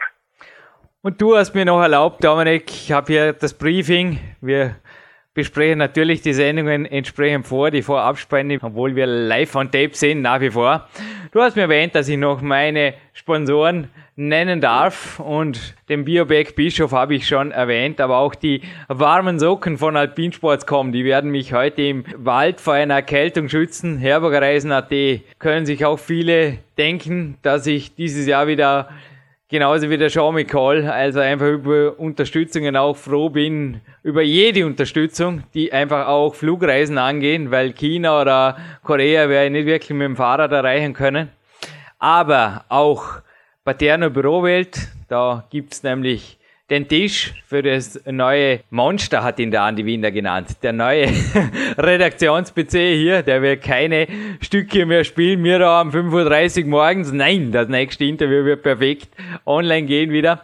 [1.02, 4.18] Und du hast mir noch erlaubt, Dominik, ich habe hier das Briefing.
[4.40, 4.74] Wir
[5.34, 10.40] besprechen natürlich die Sendungen entsprechend vor, die Vorabspanne, obwohl wir live on tape sind, nach
[10.40, 10.88] wie vor.
[11.30, 15.20] Du hast mir erwähnt, dass ich noch meine Sponsoren nennen darf.
[15.20, 20.90] Und den Bioback Bischof habe ich schon erwähnt, aber auch die warmen Socken von Alpinsports.com,
[20.90, 23.96] die werden mich heute im Wald vor einer Erkältung schützen.
[23.96, 24.90] Herbergerreisen.at
[25.38, 28.88] können sich auch viele denken, dass ich dieses Jahr wieder
[29.52, 35.42] genauso wie der Sean McCall, also einfach über Unterstützungen auch froh bin, über jede Unterstützung,
[35.52, 40.52] die einfach auch Flugreisen angehen, weil China oder Korea wäre nicht wirklich mit dem Fahrrad
[40.52, 41.28] erreichen können.
[41.98, 43.20] Aber auch
[43.62, 46.38] Paterno Bürowelt, da gibt's nämlich
[46.72, 50.56] den Tisch für das neue Monster, hat ihn der Andi Wiener genannt.
[50.62, 51.06] Der neue
[51.76, 54.06] Redaktions-PC hier, der wird keine
[54.40, 55.44] Stücke mehr spielen.
[55.44, 57.12] Wir da um 5.30 Uhr morgens.
[57.12, 59.08] Nein, das nächste Interview wird perfekt
[59.44, 60.42] online gehen wieder.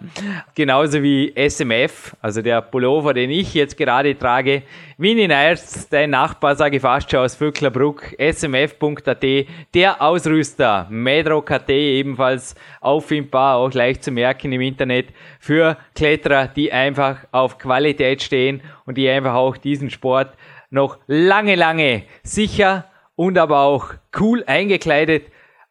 [0.54, 4.64] Genauso wie SMF, also der Pullover, den ich jetzt gerade trage.
[5.00, 9.24] Winnie Neierst, dein Nachbar, sage ich fast schon aus Vöcklerbruck, smf.at,
[9.72, 17.18] der Ausrüster, Medrock.at, ebenfalls auffindbar, auch leicht zu merken im Internet, für Kletterer, die einfach
[17.30, 20.34] auf Qualität stehen und die einfach auch diesen Sport
[20.70, 25.26] noch lange, lange sicher und aber auch cool eingekleidet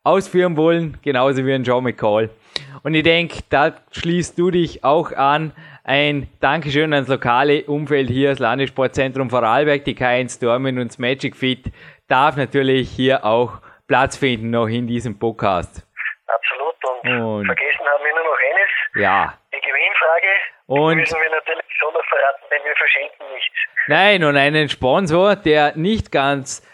[0.06, 2.30] ausführen wollen, genauso wie ein John McCall.
[2.84, 5.52] Und ich denke, da schließt du dich auch an.
[5.90, 11.34] Ein Dankeschön ans lokale Umfeld hier, das Landessportzentrum Vorarlberg, die K1 Dormen und das Magic
[11.34, 11.72] Fit
[12.10, 15.88] darf natürlich hier auch Platz finden noch in diesem Podcast.
[16.28, 16.76] Absolut.
[17.04, 19.02] Und, und vergessen haben wir nur noch eines.
[19.02, 19.34] Ja.
[19.56, 20.28] Die Gewinnfrage.
[20.66, 23.56] Und die müssen wir natürlich schon noch verraten, denn wir verschenken nichts.
[23.88, 26.68] Nein, und einen Sponsor, der nicht ganz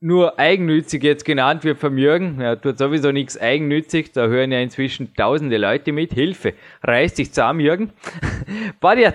[0.00, 2.40] nur eigennützig jetzt genannt wird vom Jürgen.
[2.40, 4.12] Er tut sowieso nichts eigennützig.
[4.12, 6.12] Da hören ja inzwischen tausende Leute mit.
[6.12, 6.54] Hilfe.
[6.82, 7.92] Reißt sich zusammen, Jürgen.
[8.80, 9.06] Body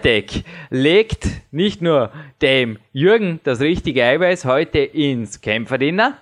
[0.70, 2.12] legt nicht nur
[2.42, 6.18] dem Jürgen das richtige Eiweiß heute ins Kämpferdinner,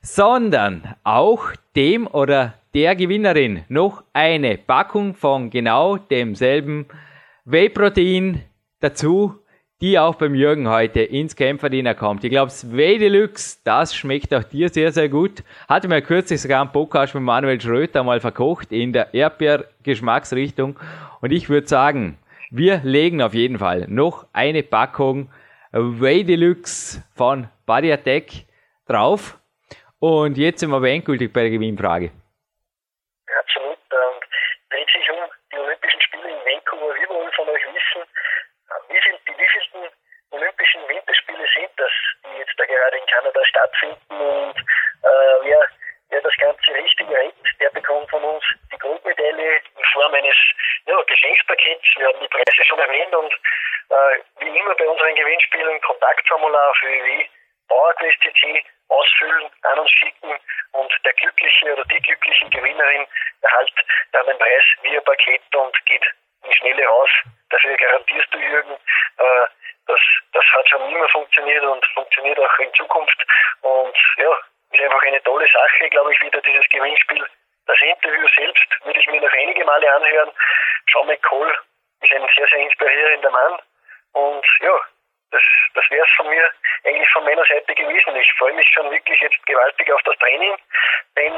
[0.00, 6.86] sondern auch dem oder der Gewinnerin noch eine Packung von genau demselben
[7.44, 8.42] Whey-Protein
[8.80, 9.41] dazu,
[9.82, 12.22] die auch beim Jürgen heute ins Kämpferdiener kommt.
[12.22, 15.42] Ich glaube, Sway Deluxe, das schmeckt auch dir sehr, sehr gut.
[15.68, 20.78] Hatte mir kürzlich sogar einen Podcast mit Manuel Schröter mal verkocht in der Erdbeer-Geschmacksrichtung.
[21.20, 22.16] Und ich würde sagen,
[22.52, 25.32] wir legen auf jeden Fall noch eine Packung
[25.72, 28.26] Way Deluxe von Body Attack
[28.86, 29.36] drauf.
[29.98, 32.12] Und jetzt sind wir aber endgültig bei der Gewinnfrage.
[33.36, 33.78] Absolut.
[33.90, 34.20] Ähm,
[34.70, 36.94] dreht sich um die Olympischen Spiele in Vancouver.
[36.94, 38.06] Wir wollen von euch wissen,
[38.88, 39.96] wie viel, die wievielten
[40.30, 41.92] Olympischen Winterspiele sind das,
[42.24, 45.60] die jetzt da gerade in Kanada stattfinden und äh, wer,
[46.08, 50.36] wer das Ganze richtig rettet, der bekommt von uns die Grundmedaille in Form eines
[50.86, 51.84] ja, Geschenkspakets.
[51.96, 56.82] Wir haben die Preise schon erwähnt und äh, wie immer bei unseren Gewinnspielen Kontaktformular auf
[56.82, 60.32] www.bauerquest.cc ausfüllen, an uns schicken
[60.72, 63.06] und der glückliche oder die glückliche Gewinnerin
[63.42, 63.72] erhält
[64.12, 66.04] dann den Preis via Paket und geht
[66.44, 67.10] in schnelle raus.
[67.50, 69.46] Dafür garantierst du, Jürgen, äh,
[69.86, 70.00] das,
[70.32, 73.26] das hat schon immer funktioniert und funktioniert auch in Zukunft.
[73.62, 74.38] Und ja,
[74.72, 77.26] ist einfach eine tolle Sache, glaube ich, wieder dieses Gewinnspiel.
[77.66, 80.32] Das Interview selbst würde ich mir noch einige Male anhören.
[80.90, 81.58] Sean McCall
[82.02, 83.60] ist ein sehr, sehr inspirierender Mann.
[84.12, 84.78] Und ja,
[85.30, 85.42] das,
[85.74, 86.50] das wäre es von mir
[86.84, 88.16] eigentlich von meiner Seite gewesen.
[88.16, 90.56] Ich freue mich schon wirklich jetzt gewaltig auf das Training,
[91.16, 91.32] denn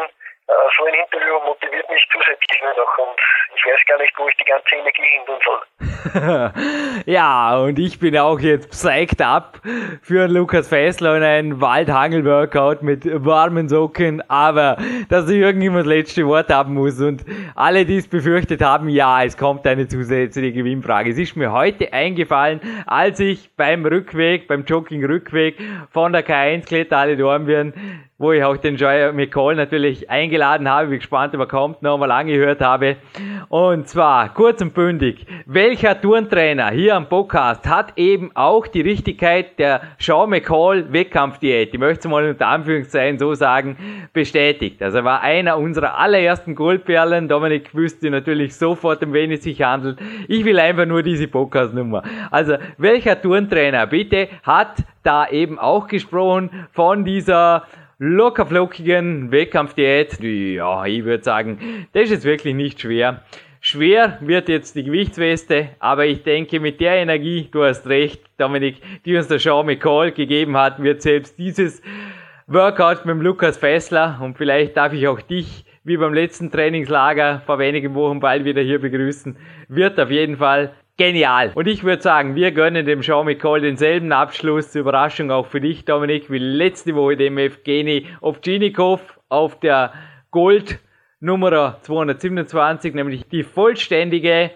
[0.47, 3.19] so ein Interview motiviert mich zusätzlich nur noch und
[3.57, 7.03] ich weiß gar nicht, wo ich die ganze Energie hin tun soll.
[7.07, 9.61] ja, und ich bin auch jetzt psyched up
[10.03, 14.77] für Lukas Fessler und ein Waldhangel-Workout mit warmen Socken, aber
[15.09, 17.25] dass Jürgen immer das letzte Wort haben muss und
[17.55, 21.11] alle, die es befürchtet haben, ja, es kommt eine zusätzliche Gewinnfrage.
[21.11, 25.57] Es ist mir heute eingefallen, als ich beim Rückweg, beim Jogging-Rückweg
[25.91, 30.99] von der K1 Kletterhalle Dornbirn wo ich auch den Joy McCall natürlich eingeladen habe, wie
[30.99, 32.97] gespannt er kommt, nochmal angehört habe.
[33.49, 39.59] Und zwar, kurz und bündig, welcher Turntrainer hier am Podcast hat eben auch die Richtigkeit
[39.59, 43.77] der Sean McCall Wettkampfdiät, ich möchte es mal unter Anführungszeichen so sagen,
[44.13, 44.83] bestätigt.
[44.83, 47.29] Also er war einer unserer allerersten Goldperlen.
[47.29, 49.99] Dominik wüsste natürlich sofort, um wen es sich handelt.
[50.27, 52.03] Ich will einfach nur diese Podcast-Nummer.
[52.31, 57.65] Also, welcher Turntrainer bitte hat da eben auch gesprochen von dieser
[58.05, 60.21] lockerflockigen Wettkampfdiät.
[60.21, 63.23] Ja, ich würde sagen, das ist jetzt wirklich nicht schwer.
[63.61, 68.77] Schwer wird jetzt die Gewichtsweste, aber ich denke, mit der Energie, du hast recht, Dominik,
[69.07, 71.81] die uns der Sean McCall gegeben hat, wird selbst dieses
[72.47, 77.41] Workout mit dem Lukas Fessler und vielleicht darf ich auch dich, wie beim letzten Trainingslager
[77.47, 79.37] vor wenigen Wochen bald wieder hier begrüßen,
[79.69, 81.51] wird auf jeden Fall Genial.
[81.57, 84.71] Und ich würde sagen, wir gönnen dem Sean McCall denselben Abschluss.
[84.71, 89.93] Zur Überraschung auch für dich, Dominik, wie letzte Woche dem Evgeny Ovchinikov auf der
[90.31, 90.79] Gold
[91.19, 94.53] Nummer 227, nämlich die vollständige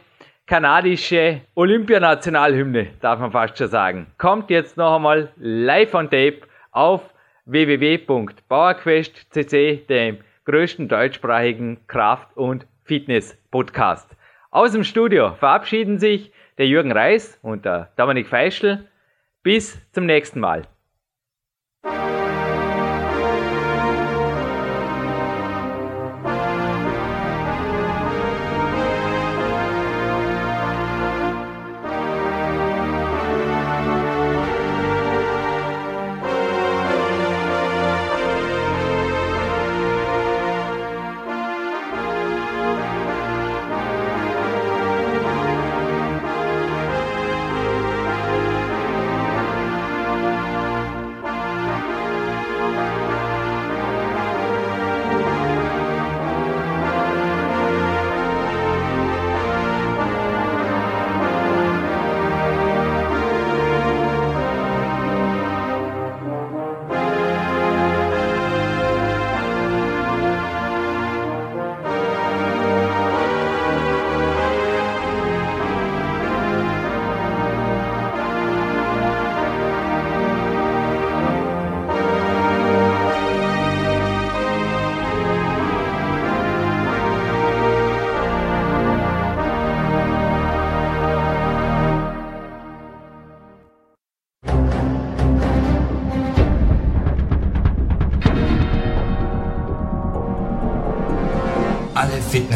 [0.46, 4.06] kanadische Olympianationalhymne, darf man fast schon sagen.
[4.18, 7.00] Kommt jetzt noch einmal live on tape auf
[7.46, 14.17] www.bauerquest.cc, dem größten deutschsprachigen Kraft- und Fitness-Podcast.
[14.58, 18.88] Aus dem Studio verabschieden sich der Jürgen Reis und der Dominik Feischl.
[19.44, 20.62] Bis zum nächsten Mal.